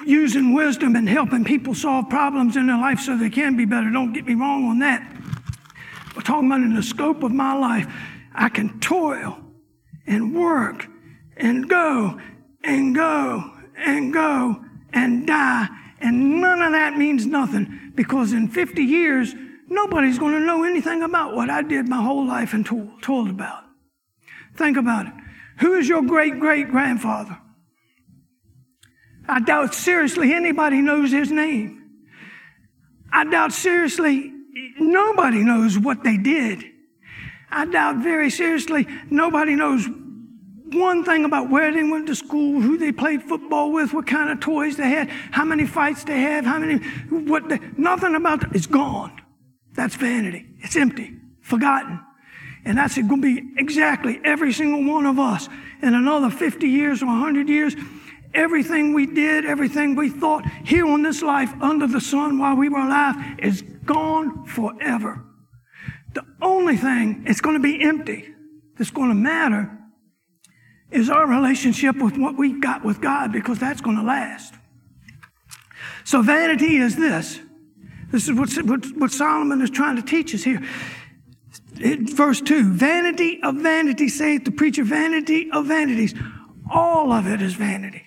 using 0.06 0.54
wisdom 0.54 0.96
and 0.96 1.08
helping 1.08 1.44
people 1.44 1.74
solve 1.74 2.08
problems 2.08 2.56
in 2.56 2.66
their 2.66 2.78
life 2.78 3.00
so 3.00 3.16
they 3.16 3.30
can 3.30 3.56
be 3.56 3.64
better. 3.64 3.90
Don't 3.90 4.12
get 4.12 4.24
me 4.24 4.34
wrong 4.34 4.64
on 4.66 4.78
that. 4.78 5.15
Talking 6.24 6.48
about 6.48 6.60
in 6.60 6.74
the 6.74 6.82
scope 6.82 7.22
of 7.22 7.32
my 7.32 7.54
life, 7.54 7.86
I 8.34 8.48
can 8.48 8.80
toil 8.80 9.38
and 10.06 10.34
work 10.34 10.86
and 11.36 11.68
go 11.68 12.20
and 12.64 12.94
go 12.94 13.50
and 13.76 14.12
go 14.12 14.64
and 14.92 15.26
die. 15.26 15.68
And 16.00 16.40
none 16.40 16.62
of 16.62 16.72
that 16.72 16.96
means 16.96 17.26
nothing 17.26 17.92
because 17.94 18.32
in 18.32 18.48
50 18.48 18.82
years, 18.82 19.34
Nobody's 19.68 20.18
going 20.18 20.34
to 20.34 20.40
know 20.40 20.62
anything 20.62 21.02
about 21.02 21.34
what 21.34 21.50
I 21.50 21.62
did 21.62 21.88
my 21.88 22.00
whole 22.00 22.26
life 22.26 22.54
and 22.54 22.64
told, 22.64 23.02
told 23.02 23.28
about. 23.28 23.64
Think 24.54 24.76
about 24.76 25.06
it. 25.06 25.12
Who 25.58 25.74
is 25.74 25.88
your 25.88 26.02
great 26.02 26.38
great 26.38 26.70
grandfather? 26.70 27.36
I 29.28 29.40
doubt 29.40 29.74
seriously 29.74 30.32
anybody 30.32 30.80
knows 30.80 31.10
his 31.10 31.32
name. 31.32 31.82
I 33.12 33.24
doubt 33.24 33.52
seriously 33.52 34.32
nobody 34.78 35.42
knows 35.42 35.78
what 35.78 36.02
they 36.04 36.16
did. 36.16 36.64
I 37.50 37.66
doubt 37.66 37.96
very 37.96 38.30
seriously 38.30 38.86
nobody 39.10 39.54
knows 39.54 39.86
one 40.72 41.04
thing 41.04 41.24
about 41.24 41.48
where 41.48 41.72
they 41.72 41.84
went 41.84 42.06
to 42.08 42.14
school, 42.14 42.60
who 42.60 42.76
they 42.76 42.90
played 42.90 43.22
football 43.22 43.72
with, 43.72 43.92
what 43.92 44.06
kind 44.06 44.30
of 44.30 44.40
toys 44.40 44.76
they 44.76 44.88
had, 44.88 45.08
how 45.08 45.44
many 45.44 45.66
fights 45.66 46.04
they 46.04 46.20
had, 46.20 46.44
how 46.44 46.58
many, 46.58 46.78
what, 47.08 47.48
they, 47.48 47.60
nothing 47.76 48.14
about 48.14 48.42
it. 48.42 48.50
It's 48.52 48.66
gone. 48.66 49.20
That's 49.74 49.94
vanity. 49.94 50.46
It's 50.58 50.76
empty, 50.76 51.14
forgotten. 51.40 52.00
And 52.64 52.78
that's 52.78 52.96
going 52.96 53.08
to 53.08 53.16
be 53.22 53.52
exactly 53.58 54.20
every 54.24 54.52
single 54.52 54.92
one 54.92 55.06
of 55.06 55.20
us 55.20 55.48
in 55.82 55.94
another 55.94 56.30
50 56.30 56.66
years 56.66 57.02
or 57.02 57.06
100 57.06 57.48
years. 57.48 57.76
Everything 58.34 58.92
we 58.92 59.06
did, 59.06 59.44
everything 59.44 59.94
we 59.94 60.10
thought 60.10 60.44
here 60.64 60.86
on 60.86 61.02
this 61.02 61.22
life 61.22 61.52
under 61.62 61.86
the 61.86 62.00
sun 62.00 62.38
while 62.38 62.56
we 62.56 62.68
were 62.68 62.80
alive 62.80 63.14
is 63.38 63.62
gone 63.86 64.44
forever. 64.46 65.24
The 66.14 66.24
only 66.42 66.76
thing 66.76 67.24
it's 67.26 67.40
going 67.40 67.56
to 67.56 67.62
be 67.62 67.82
empty 67.82 68.28
that's 68.76 68.90
going 68.90 69.08
to 69.08 69.14
matter 69.14 69.78
is 70.90 71.10
our 71.10 71.26
relationship 71.26 71.96
with 71.96 72.16
what 72.16 72.36
we've 72.36 72.60
got 72.60 72.84
with 72.84 73.00
God 73.00 73.32
because 73.32 73.58
that's 73.58 73.80
going 73.80 73.96
to 73.96 74.02
last. 74.02 74.54
So 76.04 76.22
vanity 76.22 76.76
is 76.76 76.96
this 76.96 77.40
this 78.10 78.28
is 78.28 78.34
what, 78.34 78.52
what, 78.64 78.86
what 78.96 79.10
Solomon 79.10 79.60
is 79.60 79.70
trying 79.70 79.96
to 79.96 80.02
teach 80.02 80.34
us 80.34 80.44
here. 80.44 80.62
It, 81.78 82.10
verse 82.10 82.40
2 82.40 82.72
Vanity 82.72 83.42
of 83.42 83.56
vanity, 83.56 84.08
saith 84.08 84.44
the 84.44 84.52
preacher, 84.52 84.84
vanity 84.84 85.50
of 85.50 85.66
vanities. 85.66 86.14
All 86.72 87.12
of 87.12 87.26
it 87.26 87.42
is 87.42 87.54
vanity. 87.54 88.02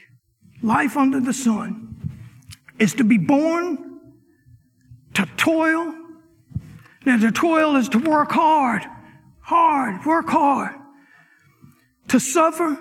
Life 0.62 0.98
under 0.98 1.20
the 1.20 1.34
sun 1.34 1.98
is 2.80 2.94
to 2.96 3.04
be 3.04 3.18
born, 3.18 3.89
to 5.20 5.32
toil. 5.36 5.94
Now, 7.06 7.18
to 7.20 7.32
toil 7.32 7.76
is 7.76 7.90
to 7.90 8.00
work 8.00 8.32
hard, 8.32 8.86
hard, 9.42 10.06
work 10.06 10.28
hard. 10.30 10.76
To 12.10 12.20
suffer, 12.20 12.78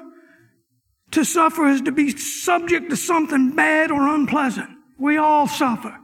to 1.13 1.25
suffer 1.25 1.67
is 1.67 1.83
to 1.83 1.93
be 1.93 2.17
subject 2.17 2.91
to 2.91 2.97
something 2.97 3.55
bad 3.55 3.91
or 3.91 4.09
unpleasant. 4.09 4.71
We 4.99 5.17
all 5.19 5.47
suffer. 5.47 5.97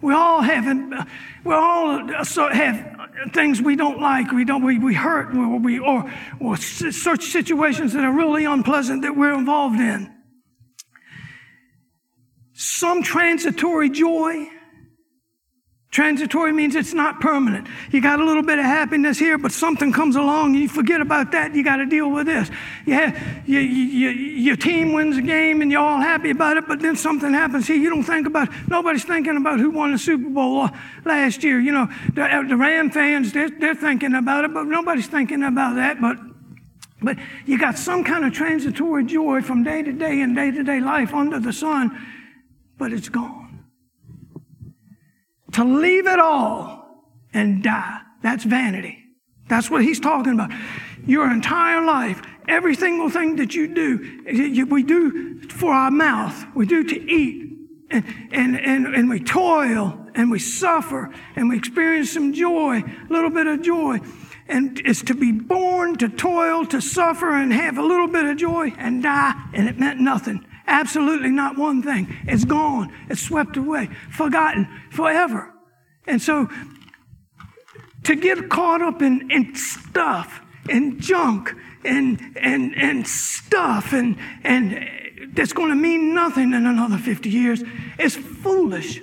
We 0.00 0.12
all 0.12 0.42
have, 0.42 1.08
we 1.44 1.54
all 1.54 2.06
have 2.08 2.98
things 3.32 3.60
we 3.60 3.76
don't 3.76 4.00
like, 4.00 4.30
we 4.32 4.44
don't, 4.44 4.64
we, 4.64 4.78
we 4.78 4.94
hurt, 4.94 5.34
or, 5.34 5.58
we, 5.58 5.78
or, 5.78 6.10
or 6.40 6.56
such 6.56 7.24
situations 7.24 7.92
that 7.92 8.04
are 8.04 8.12
really 8.12 8.44
unpleasant 8.44 9.02
that 9.02 9.16
we're 9.16 9.34
involved 9.34 9.80
in. 9.80 10.12
Some 12.54 13.02
transitory 13.02 13.90
joy 13.90 14.48
Transitory 15.92 16.54
means 16.54 16.74
it's 16.74 16.94
not 16.94 17.20
permanent. 17.20 17.68
You 17.90 18.00
got 18.00 18.18
a 18.18 18.24
little 18.24 18.42
bit 18.42 18.58
of 18.58 18.64
happiness 18.64 19.18
here, 19.18 19.36
but 19.36 19.52
something 19.52 19.92
comes 19.92 20.16
along, 20.16 20.54
and 20.54 20.62
you 20.62 20.68
forget 20.68 21.02
about 21.02 21.32
that, 21.32 21.54
you 21.54 21.62
got 21.62 21.76
to 21.76 21.84
deal 21.84 22.10
with 22.10 22.24
this. 22.24 22.50
Yeah, 22.86 23.42
you, 23.44 23.58
you, 23.58 24.08
your 24.08 24.56
team 24.56 24.94
wins 24.94 25.18
a 25.18 25.20
game 25.20 25.60
and 25.60 25.70
you're 25.70 25.82
all 25.82 26.00
happy 26.00 26.30
about 26.30 26.56
it, 26.56 26.66
but 26.66 26.80
then 26.80 26.96
something 26.96 27.34
happens 27.34 27.66
here. 27.66 27.76
You 27.76 27.90
don't 27.90 28.04
think 28.04 28.26
about, 28.26 28.48
nobody's 28.68 29.04
thinking 29.04 29.36
about 29.36 29.60
who 29.60 29.70
won 29.70 29.92
the 29.92 29.98
Super 29.98 30.30
Bowl 30.30 30.70
last 31.04 31.44
year. 31.44 31.60
You 31.60 31.72
know, 31.72 31.88
the, 32.14 32.24
uh, 32.24 32.48
the 32.48 32.56
Ram 32.56 32.90
fans, 32.90 33.34
they're, 33.34 33.50
they're 33.50 33.74
thinking 33.74 34.14
about 34.14 34.46
it, 34.46 34.54
but 34.54 34.64
nobody's 34.64 35.08
thinking 35.08 35.42
about 35.42 35.76
that. 35.76 36.00
But 36.00 36.16
but 37.02 37.18
you 37.46 37.58
got 37.58 37.76
some 37.76 38.04
kind 38.04 38.24
of 38.24 38.32
transitory 38.32 39.04
joy 39.04 39.42
from 39.42 39.64
day 39.64 39.82
to 39.82 39.92
day 39.92 40.20
and 40.20 40.36
day 40.36 40.52
to 40.52 40.62
day 40.62 40.78
life 40.78 41.12
under 41.12 41.40
the 41.40 41.52
sun, 41.52 42.00
but 42.78 42.92
it's 42.92 43.08
gone 43.08 43.51
to 45.52 45.64
leave 45.64 46.06
it 46.06 46.18
all 46.18 47.04
and 47.32 47.62
die. 47.62 48.00
That's 48.22 48.44
vanity. 48.44 48.98
That's 49.48 49.70
what 49.70 49.82
he's 49.82 50.00
talking 50.00 50.34
about. 50.34 50.50
Your 51.06 51.30
entire 51.30 51.84
life, 51.84 52.22
every 52.48 52.74
single 52.74 53.10
thing 53.10 53.36
that 53.36 53.54
you 53.54 53.68
do, 53.74 54.64
we 54.66 54.82
do 54.82 55.40
for 55.48 55.72
our 55.72 55.90
mouth, 55.90 56.44
we 56.54 56.66
do 56.66 56.84
to 56.84 57.10
eat, 57.10 57.52
and, 57.90 58.04
and, 58.30 58.58
and, 58.58 58.94
and 58.94 59.10
we 59.10 59.20
toil 59.20 60.06
and 60.14 60.30
we 60.30 60.38
suffer 60.38 61.10
and 61.36 61.48
we 61.48 61.56
experience 61.56 62.12
some 62.12 62.32
joy, 62.32 62.80
a 62.80 63.12
little 63.12 63.30
bit 63.30 63.46
of 63.46 63.62
joy. 63.62 63.98
And 64.48 64.80
it's 64.84 65.02
to 65.04 65.14
be 65.14 65.32
born, 65.32 65.96
to 65.98 66.08
toil, 66.08 66.66
to 66.66 66.80
suffer, 66.80 67.30
and 67.30 67.52
have 67.52 67.78
a 67.78 67.82
little 67.82 68.08
bit 68.08 68.24
of 68.24 68.36
joy 68.36 68.72
and 68.76 69.02
die, 69.02 69.34
and 69.52 69.68
it 69.68 69.78
meant 69.78 70.00
nothing. 70.00 70.44
Absolutely 70.66 71.30
not 71.30 71.56
one 71.56 71.82
thing. 71.82 72.16
It's 72.26 72.44
gone. 72.44 72.92
It's 73.08 73.20
swept 73.20 73.56
away, 73.56 73.88
forgotten 74.10 74.68
forever. 74.90 75.52
And 76.06 76.20
so 76.20 76.48
to 78.04 78.16
get 78.16 78.48
caught 78.48 78.82
up 78.82 79.02
in, 79.02 79.30
in 79.30 79.54
stuff 79.54 80.40
and 80.68 81.00
junk 81.00 81.54
and, 81.84 82.20
and, 82.36 82.74
and 82.76 83.06
stuff 83.06 83.92
and, 83.92 84.16
and 84.44 84.88
that's 85.34 85.52
going 85.52 85.70
to 85.70 85.76
mean 85.76 86.14
nothing 86.14 86.52
in 86.52 86.66
another 86.66 86.98
50 86.98 87.28
years 87.28 87.62
is 87.98 88.16
foolish. 88.16 89.00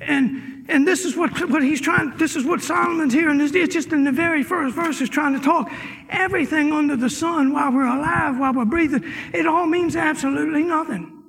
And, 0.00 0.51
and 0.72 0.86
this 0.86 1.04
is 1.04 1.16
what, 1.16 1.30
what 1.50 1.62
he's 1.62 1.80
trying, 1.80 2.16
this 2.16 2.34
is 2.34 2.44
what 2.44 2.62
Solomon's 2.62 3.12
here, 3.12 3.28
and 3.28 3.40
it's 3.40 3.52
just 3.72 3.92
in 3.92 4.04
the 4.04 4.12
very 4.12 4.42
first 4.42 4.74
verse 4.74 5.00
is 5.00 5.08
trying 5.08 5.34
to 5.34 5.40
talk. 5.40 5.70
Everything 6.08 6.72
under 6.72 6.96
the 6.96 7.10
sun 7.10 7.52
while 7.52 7.70
we're 7.70 7.86
alive, 7.86 8.38
while 8.38 8.54
we're 8.54 8.64
breathing, 8.64 9.04
it 9.32 9.46
all 9.46 9.66
means 9.66 9.96
absolutely 9.96 10.62
nothing. 10.62 11.22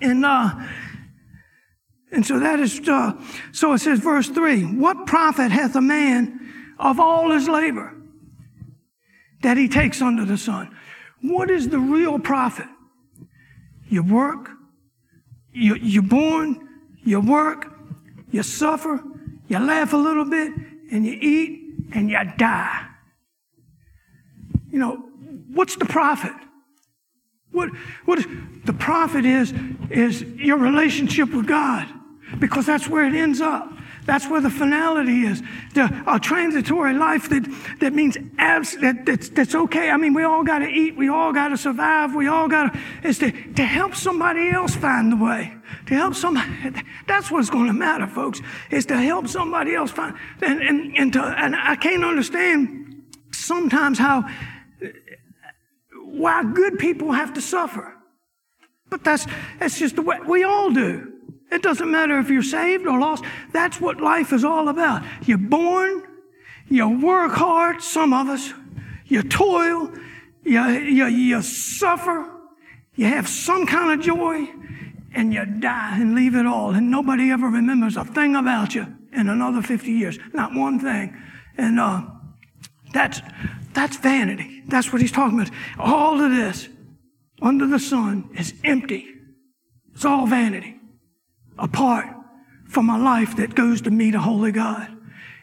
And, 0.00 0.24
uh, 0.24 0.54
and 2.12 2.24
so 2.24 2.38
that 2.38 2.60
is, 2.60 2.86
uh, 2.88 3.12
so 3.52 3.72
it 3.72 3.78
says, 3.78 3.98
verse 3.98 4.28
3 4.28 4.76
What 4.76 5.06
profit 5.06 5.50
hath 5.50 5.74
a 5.74 5.80
man 5.80 6.40
of 6.78 7.00
all 7.00 7.30
his 7.30 7.48
labor 7.48 7.94
that 9.42 9.56
he 9.56 9.68
takes 9.68 10.02
under 10.02 10.24
the 10.24 10.38
sun. 10.38 10.74
What 11.22 11.50
is 11.50 11.68
the 11.68 11.78
real 11.78 12.18
profit? 12.18 12.66
Your 13.88 14.02
work, 14.02 14.50
you, 15.52 15.76
you're 15.76 16.02
born, 16.02 16.68
you 17.04 17.20
work, 17.20 17.75
you 18.36 18.42
suffer, 18.42 19.02
you 19.48 19.58
laugh 19.58 19.92
a 19.92 19.96
little 19.96 20.26
bit, 20.26 20.52
and 20.92 21.04
you 21.04 21.18
eat, 21.20 21.74
and 21.92 22.10
you 22.10 22.18
die. 22.36 22.86
You 24.70 24.78
know, 24.78 24.96
what's 25.52 25.76
the 25.76 25.86
profit? 25.86 26.34
What, 27.50 27.70
what 28.04 28.18
is, 28.18 28.26
the 28.64 28.74
profit 28.74 29.24
is, 29.24 29.54
is 29.90 30.22
your 30.22 30.58
relationship 30.58 31.32
with 31.32 31.46
God, 31.46 31.88
because 32.38 32.66
that's 32.66 32.88
where 32.88 33.06
it 33.06 33.14
ends 33.14 33.40
up. 33.40 33.72
That's 34.06 34.28
where 34.28 34.40
the 34.40 34.50
finality 34.50 35.22
is. 35.22 35.42
The, 35.74 36.04
a 36.06 36.20
transitory 36.20 36.94
life 36.94 37.28
that, 37.28 37.44
that 37.80 37.92
means 37.92 38.16
abs- 38.38 38.76
that, 38.76 39.04
that's, 39.04 39.28
that's 39.30 39.54
okay. 39.54 39.90
I 39.90 39.96
mean, 39.96 40.14
we 40.14 40.22
all 40.22 40.44
got 40.44 40.60
to 40.60 40.68
eat. 40.68 40.96
We 40.96 41.08
all 41.08 41.32
got 41.32 41.48
to 41.48 41.56
survive. 41.56 42.14
We 42.14 42.28
all 42.28 42.46
got 42.46 42.72
to, 42.72 42.80
is 43.02 43.18
to, 43.18 43.32
to 43.32 43.64
help 43.64 43.96
somebody 43.96 44.48
else 44.50 44.76
find 44.76 45.10
the 45.10 45.16
way. 45.16 45.52
To 45.86 45.94
help 45.94 46.14
somebody. 46.14 46.48
That's 47.08 47.30
what's 47.30 47.50
going 47.50 47.66
to 47.66 47.72
matter, 47.72 48.06
folks, 48.06 48.40
is 48.70 48.86
to 48.86 48.96
help 48.96 49.26
somebody 49.26 49.74
else 49.74 49.90
find. 49.90 50.16
And, 50.40 50.62
and, 50.62 50.96
and, 50.96 51.12
to, 51.14 51.22
and 51.22 51.56
I 51.56 51.74
can't 51.74 52.04
understand 52.04 53.02
sometimes 53.32 53.98
how, 53.98 54.28
why 56.04 56.44
good 56.44 56.78
people 56.78 57.12
have 57.12 57.34
to 57.34 57.40
suffer. 57.40 57.92
But 58.88 59.02
that's, 59.02 59.26
that's 59.58 59.78
just 59.78 59.96
the 59.96 60.02
way 60.02 60.18
we 60.26 60.44
all 60.44 60.70
do. 60.70 61.12
It 61.50 61.62
doesn't 61.62 61.90
matter 61.90 62.18
if 62.18 62.28
you're 62.28 62.42
saved 62.42 62.86
or 62.86 62.98
lost. 62.98 63.24
That's 63.52 63.80
what 63.80 64.00
life 64.00 64.32
is 64.32 64.44
all 64.44 64.68
about. 64.68 65.02
You're 65.24 65.38
born, 65.38 66.02
you 66.68 66.88
work 66.88 67.32
hard, 67.32 67.82
some 67.82 68.12
of 68.12 68.28
us, 68.28 68.52
you 69.06 69.22
toil, 69.22 69.92
you, 70.42 70.60
you, 70.68 71.06
you 71.06 71.42
suffer, 71.42 72.28
you 72.94 73.06
have 73.06 73.28
some 73.28 73.66
kind 73.66 73.98
of 73.98 74.04
joy, 74.04 74.48
and 75.14 75.32
you 75.32 75.44
die 75.46 75.98
and 75.98 76.14
leave 76.14 76.34
it 76.34 76.46
all. 76.46 76.74
And 76.74 76.90
nobody 76.90 77.30
ever 77.30 77.46
remembers 77.46 77.96
a 77.96 78.04
thing 78.04 78.34
about 78.34 78.74
you 78.74 78.86
in 79.12 79.28
another 79.28 79.62
50 79.62 79.90
years. 79.90 80.18
Not 80.34 80.52
one 80.52 80.80
thing. 80.80 81.16
And 81.56 81.78
uh, 81.78 82.02
that's, 82.92 83.20
that's 83.72 83.96
vanity. 83.96 84.62
That's 84.66 84.92
what 84.92 85.00
he's 85.00 85.12
talking 85.12 85.40
about. 85.40 85.52
All 85.78 86.20
of 86.20 86.30
this 86.32 86.68
under 87.40 87.66
the 87.66 87.78
sun 87.78 88.30
is 88.36 88.52
empty. 88.64 89.06
It's 89.94 90.04
all 90.04 90.26
vanity 90.26 90.75
apart 91.58 92.06
from 92.68 92.90
a 92.90 92.98
life 92.98 93.36
that 93.36 93.54
goes 93.54 93.82
to 93.82 93.90
meet 93.90 94.14
a 94.14 94.20
holy 94.20 94.52
God. 94.52 94.88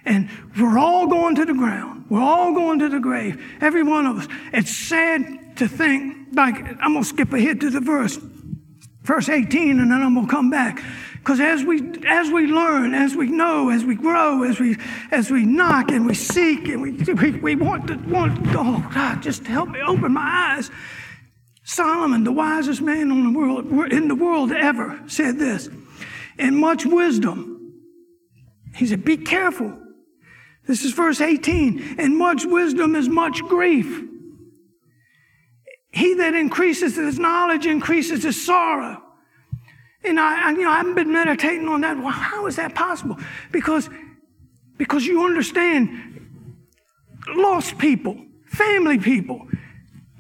And 0.06 0.30
we're 0.60 0.78
all 0.78 1.08
going 1.08 1.36
to 1.36 1.46
the 1.46 1.54
ground. 1.54 2.06
We're 2.10 2.22
all 2.22 2.54
going 2.54 2.80
to 2.80 2.90
the 2.90 3.00
grave. 3.00 3.42
Every 3.62 3.84
one 3.84 4.06
of 4.06 4.20
us. 4.20 4.28
It's 4.52 4.76
sad 4.76 5.58
to 5.58 5.68
think, 5.68 6.28
like, 6.34 6.56
I'm 6.82 6.94
going 6.94 7.04
to 7.04 7.10
skip 7.10 7.32
ahead 7.32 7.62
to 7.62 7.70
the 7.70 7.80
verse, 7.80 8.20
verse 9.04 9.30
18, 9.30 9.80
and 9.80 9.92
then 9.92 10.02
I'm 10.02 10.14
going 10.14 10.28
to 10.28 10.32
come 10.32 10.50
back. 10.50 10.84
Because 11.24 11.40
as 11.40 11.64
we, 11.64 11.82
as 12.06 12.30
we 12.32 12.48
learn, 12.48 12.94
as 12.94 13.16
we 13.16 13.28
know, 13.28 13.70
as 13.70 13.86
we 13.86 13.96
grow, 13.96 14.44
as 14.44 14.60
we, 14.60 14.76
as 15.10 15.32
we 15.32 15.46
knock 15.46 15.90
and 15.90 16.06
we 16.06 16.14
seek 16.16 16.68
and 16.68 16.82
we, 16.82 16.92
we, 16.92 17.32
we 17.40 17.56
want 17.56 17.88
to, 17.88 17.96
want, 18.10 18.38
oh 18.50 18.86
God, 18.94 19.24
just 19.24 19.48
help 19.48 19.70
me 19.70 19.80
open 19.82 20.12
my 20.12 20.56
eyes. 20.58 20.70
Solomon, 21.64 22.26
the 22.26 22.32
wisest 22.34 22.82
man 22.82 23.08
the 23.08 23.40
world, 23.40 23.94
in 23.94 24.10
the 24.10 24.16
world 24.16 24.52
ever, 24.52 25.02
said 25.08 25.40
this 25.40 25.70
and 26.38 26.58
much 26.58 26.86
wisdom. 26.86 27.74
He 28.76 28.86
said, 28.86 29.04
Be 29.06 29.18
careful. 29.18 29.80
This 30.66 30.84
is 30.84 30.94
verse 30.94 31.22
18. 31.22 31.96
And 32.00 32.18
much 32.18 32.46
wisdom 32.46 32.96
is 32.96 33.10
much 33.10 33.42
grief. 33.44 34.04
He 35.92 36.16
that 36.16 36.34
increases 36.34 36.96
his 36.96 37.20
knowledge 37.20 37.66
increases 37.66 38.24
his 38.24 38.44
sorrow. 38.44 39.02
And 40.04 40.20
I, 40.20 40.50
I 40.50 40.52
you 40.52 40.64
know, 40.64 40.72
I 40.72 40.78
haven't 40.78 40.96
been 40.96 41.12
meditating 41.12 41.68
on 41.68 41.82
that. 41.82 41.98
Well, 41.98 42.10
how 42.10 42.48
is 42.48 42.56
that 42.56 42.74
possible? 42.74 43.18
Because, 43.52 43.90
because 44.78 45.06
you 45.06 45.24
understand 45.24 45.90
lost 47.36 47.78
people, 47.78 48.18
family 48.48 48.98
people, 48.98 49.48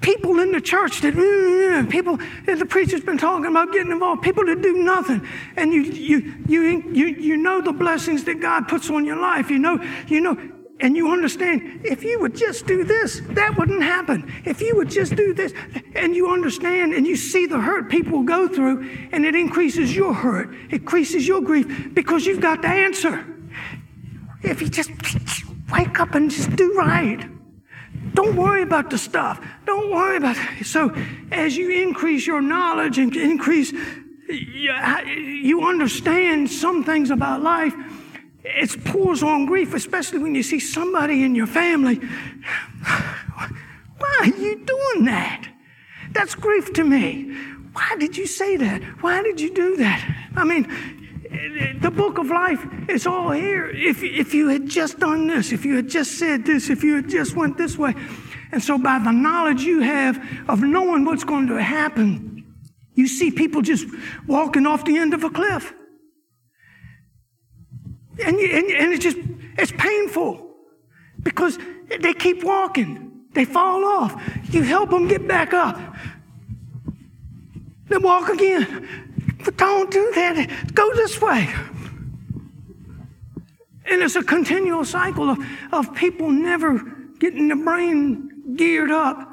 people 0.03 0.39
in 0.39 0.51
the 0.51 0.61
church 0.61 1.01
that 1.01 1.15
mm, 1.15 1.19
mm, 1.19 1.23
mm, 1.23 1.87
mm 1.87 1.89
people 1.89 2.17
the 2.45 2.65
preacher's 2.65 3.01
been 3.01 3.17
talking 3.17 3.47
about 3.47 3.71
getting 3.71 3.91
involved 3.91 4.21
people 4.21 4.45
that 4.45 4.61
do 4.61 4.73
nothing. 4.73 5.25
And 5.55 5.73
you 5.73 5.81
you 5.81 6.33
you 6.47 6.61
you 6.91 7.05
you 7.07 7.37
know 7.37 7.61
the 7.61 7.71
blessings 7.71 8.25
that 8.25 8.39
god 8.39 8.67
puts 8.67 8.89
on 8.91 9.05
your 9.05 9.15
life 9.15 9.49
you 9.49 9.57
know 9.57 9.81
you 10.07 10.21
know 10.21 10.37
and 10.79 10.97
you 10.97 11.11
understand 11.11 11.81
if 11.85 12.03
you 12.03 12.19
would 12.19 12.35
just 12.35 12.67
do 12.67 12.83
this 12.83 13.21
that 13.29 13.57
wouldn't 13.57 13.81
happen. 13.81 14.31
If 14.45 14.61
you 14.61 14.75
would 14.75 14.89
just 14.89 15.15
do 15.15 15.33
this 15.33 15.53
and 15.95 16.15
you 16.15 16.29
understand 16.29 16.93
and 16.93 17.07
you 17.07 17.15
see 17.15 17.45
the 17.45 17.59
hurt 17.59 17.89
people 17.89 18.23
go 18.23 18.47
through 18.47 18.87
and 19.13 19.25
it 19.25 19.35
increases 19.35 19.95
your 19.95 20.13
hurt 20.13 20.53
it 20.69 20.81
increases 20.81 21.27
your 21.27 21.41
grief 21.41 21.93
because 21.93 22.25
you've 22.25 22.41
got 22.41 22.61
the 22.61 22.67
answer. 22.67 23.25
If 24.41 24.61
you 24.61 24.67
just 24.67 24.91
wake 25.71 25.99
up 26.01 26.13
and 26.13 26.29
just 26.29 26.53
do 26.57 26.73
right 26.73 27.32
don't 28.13 28.35
worry 28.35 28.61
about 28.61 28.89
the 28.89 28.97
stuff. 28.97 29.39
Don't 29.65 29.91
worry 29.91 30.17
about 30.17 30.37
it. 30.59 30.65
So, 30.65 30.93
as 31.31 31.55
you 31.57 31.69
increase 31.69 32.27
your 32.27 32.41
knowledge 32.41 32.97
and 32.97 33.15
increase, 33.15 33.73
you 34.29 35.67
understand 35.67 36.49
some 36.49 36.83
things 36.83 37.09
about 37.09 37.41
life. 37.41 37.73
It 38.43 38.83
pours 38.85 39.23
on 39.23 39.45
grief, 39.45 39.73
especially 39.73 40.19
when 40.19 40.35
you 40.35 40.43
see 40.43 40.59
somebody 40.59 41.23
in 41.23 41.33
your 41.33 41.47
family. 41.47 41.95
Why 43.97 44.17
are 44.19 44.25
you 44.25 44.65
doing 44.65 45.05
that? 45.05 45.47
That's 46.11 46.35
grief 46.35 46.73
to 46.73 46.83
me. 46.83 47.33
Why 47.71 47.95
did 47.97 48.17
you 48.17 48.27
say 48.27 48.57
that? 48.57 48.83
Why 49.01 49.23
did 49.23 49.39
you 49.41 49.53
do 49.53 49.77
that? 49.77 50.03
I 50.35 50.43
mean, 50.43 50.67
the 51.81 51.91
book 51.91 52.17
of 52.17 52.27
life 52.27 52.65
is 52.89 53.07
all 53.07 53.31
here. 53.31 53.69
If, 53.69 54.03
if 54.03 54.33
you 54.33 54.49
had 54.49 54.67
just 54.67 54.99
done 54.99 55.27
this, 55.27 55.51
if 55.51 55.65
you 55.65 55.75
had 55.75 55.89
just 55.89 56.17
said 56.19 56.45
this, 56.45 56.69
if 56.69 56.83
you 56.83 56.95
had 56.95 57.09
just 57.09 57.35
went 57.35 57.57
this 57.57 57.77
way. 57.77 57.95
And 58.51 58.63
so 58.63 58.77
by 58.77 58.99
the 58.99 59.11
knowledge 59.11 59.63
you 59.63 59.81
have 59.81 60.23
of 60.47 60.61
knowing 60.61 61.05
what's 61.05 61.23
going 61.23 61.47
to 61.47 61.61
happen, 61.61 62.45
you 62.93 63.07
see 63.07 63.31
people 63.31 63.61
just 63.61 63.87
walking 64.27 64.67
off 64.67 64.85
the 64.85 64.97
end 64.97 65.13
of 65.13 65.23
a 65.23 65.29
cliff. 65.29 65.73
And, 68.23 68.37
and, 68.37 68.67
and 68.71 68.93
it's 68.93 69.03
just, 69.03 69.17
it's 69.57 69.71
painful 69.71 70.55
because 71.23 71.57
they 71.99 72.13
keep 72.13 72.43
walking. 72.43 73.23
They 73.33 73.45
fall 73.45 73.83
off. 73.83 74.21
You 74.51 74.61
help 74.61 74.91
them 74.91 75.07
get 75.07 75.27
back 75.27 75.53
up. 75.53 75.79
They 77.89 77.97
walk 77.97 78.29
again. 78.29 79.12
But 79.43 79.58
don't 79.58 79.91
do 79.91 80.12
that. 80.15 80.73
Go 80.73 80.93
this 80.95 81.21
way. 81.21 81.53
And 83.86 84.01
it's 84.01 84.15
a 84.15 84.23
continual 84.23 84.86
cycle 84.86 85.29
of, 85.29 85.39
of 85.71 85.93
people 85.93 86.32
never 86.32 86.79
getting 87.19 87.49
the 87.49 87.56
brain 87.56 88.56
geared 88.56 88.91
up 88.91 89.29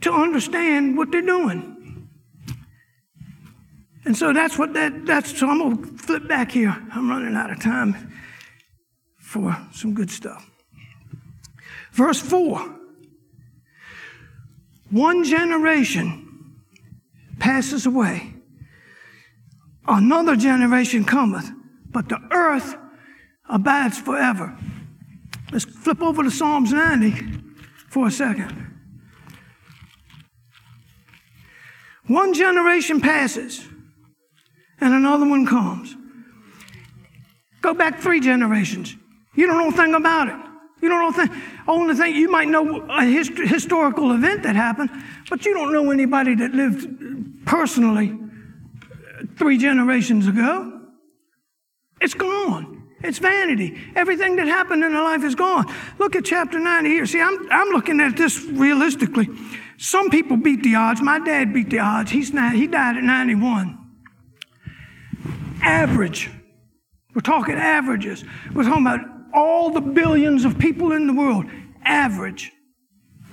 to 0.00 0.12
understand 0.12 0.96
what 0.96 1.10
they're 1.12 1.22
doing. 1.22 2.08
And 4.04 4.16
so 4.16 4.32
that's 4.32 4.58
what 4.58 4.74
that 4.74 5.06
that's 5.06 5.38
so 5.38 5.48
I'm 5.48 5.58
gonna 5.58 5.98
flip 5.98 6.26
back 6.26 6.50
here. 6.50 6.76
I'm 6.92 7.08
running 7.08 7.36
out 7.36 7.52
of 7.52 7.60
time 7.60 8.12
for 9.16 9.56
some 9.72 9.94
good 9.94 10.10
stuff. 10.10 10.50
Verse 11.92 12.20
4. 12.20 12.78
One 14.90 15.24
generation 15.24 16.21
passes 17.42 17.86
away, 17.86 18.34
another 19.88 20.36
generation 20.36 21.04
cometh, 21.04 21.50
but 21.90 22.08
the 22.08 22.20
earth 22.30 22.76
abides 23.50 23.98
forever. 23.98 24.56
Let's 25.50 25.64
flip 25.64 26.00
over 26.00 26.22
to 26.22 26.30
Psalms 26.30 26.72
90 26.72 27.40
for 27.90 28.06
a 28.06 28.10
second. 28.12 28.78
One 32.06 32.32
generation 32.32 33.00
passes 33.00 33.66
and 34.80 34.94
another 34.94 35.28
one 35.28 35.44
comes. 35.44 35.96
Go 37.60 37.74
back 37.74 37.98
three 37.98 38.20
generations. 38.20 38.94
You 39.34 39.48
don't 39.48 39.58
know 39.58 39.68
a 39.68 39.72
thing 39.72 39.94
about 39.94 40.28
it. 40.28 40.51
You 40.82 40.88
don't 40.88 41.00
know 41.00 41.12
thing. 41.12 41.42
Only 41.68 41.94
thing 41.94 42.16
you 42.16 42.28
might 42.28 42.48
know 42.48 42.82
a 42.90 43.04
hist- 43.04 43.38
historical 43.38 44.10
event 44.12 44.42
that 44.42 44.56
happened, 44.56 44.90
but 45.30 45.46
you 45.46 45.54
don't 45.54 45.72
know 45.72 45.92
anybody 45.92 46.34
that 46.34 46.52
lived 46.52 47.46
personally 47.46 48.18
three 49.36 49.58
generations 49.58 50.26
ago. 50.26 50.80
It's 52.00 52.14
gone. 52.14 52.82
It's 53.00 53.18
vanity. 53.18 53.80
Everything 53.94 54.36
that 54.36 54.48
happened 54.48 54.82
in 54.82 54.92
their 54.92 55.02
life 55.02 55.22
is 55.22 55.36
gone. 55.36 55.72
Look 55.98 56.16
at 56.16 56.24
chapter 56.24 56.58
9 56.58 56.84
here. 56.84 57.06
See, 57.06 57.20
I'm, 57.20 57.48
I'm 57.50 57.68
looking 57.68 58.00
at 58.00 58.16
this 58.16 58.40
realistically. 58.44 59.28
Some 59.78 60.10
people 60.10 60.36
beat 60.36 60.64
the 60.64 60.74
odds. 60.74 61.00
My 61.00 61.20
dad 61.20 61.52
beat 61.52 61.70
the 61.70 61.78
odds. 61.78 62.10
He's 62.10 62.32
not, 62.32 62.54
he 62.54 62.66
died 62.66 62.96
at 62.96 63.04
91. 63.04 63.78
Average. 65.62 66.30
We're 67.14 67.20
talking 67.20 67.54
averages. 67.54 68.24
We're 68.52 68.64
talking 68.64 68.86
about 68.86 69.11
all 69.34 69.70
the 69.70 69.80
billions 69.80 70.44
of 70.44 70.58
people 70.58 70.92
in 70.92 71.06
the 71.06 71.14
world 71.14 71.46
average 71.84 72.52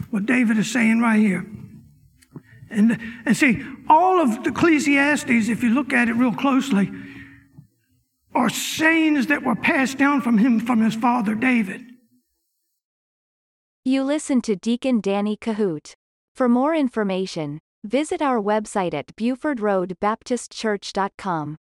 what 0.10 0.26
David 0.26 0.58
is 0.58 0.72
saying 0.72 1.02
right 1.02 1.20
here. 1.20 1.46
And, 2.72 3.00
and 3.26 3.36
see, 3.36 3.64
all 3.88 4.22
of 4.22 4.44
the 4.44 4.52
Ecclesiastes, 4.52 5.50
if 5.50 5.64
you 5.64 5.70
look 5.70 5.92
at 5.94 6.10
it 6.10 6.14
real 6.14 6.34
closely, 6.34 6.92
are 8.34 8.50
sayings 8.50 9.28
that 9.28 9.44
were 9.44 9.56
passed 9.56 9.98
down 9.98 10.22
from 10.22 10.38
him 10.38 10.60
from 10.60 10.82
his 10.82 10.96
father 10.96 11.36
David. 11.36 11.86
You 13.84 14.04
listen 14.04 14.40
to 14.42 14.56
Deacon 14.56 15.02
Danny 15.02 15.36
Kohout. 15.36 15.96
For 16.36 16.48
more 16.48 16.76
information, 16.76 17.60
visit 17.84 18.22
our 18.22 18.40
website 18.40 18.94
at 18.94 19.16
BufordRoadBaptistChurch.com. 19.16 21.58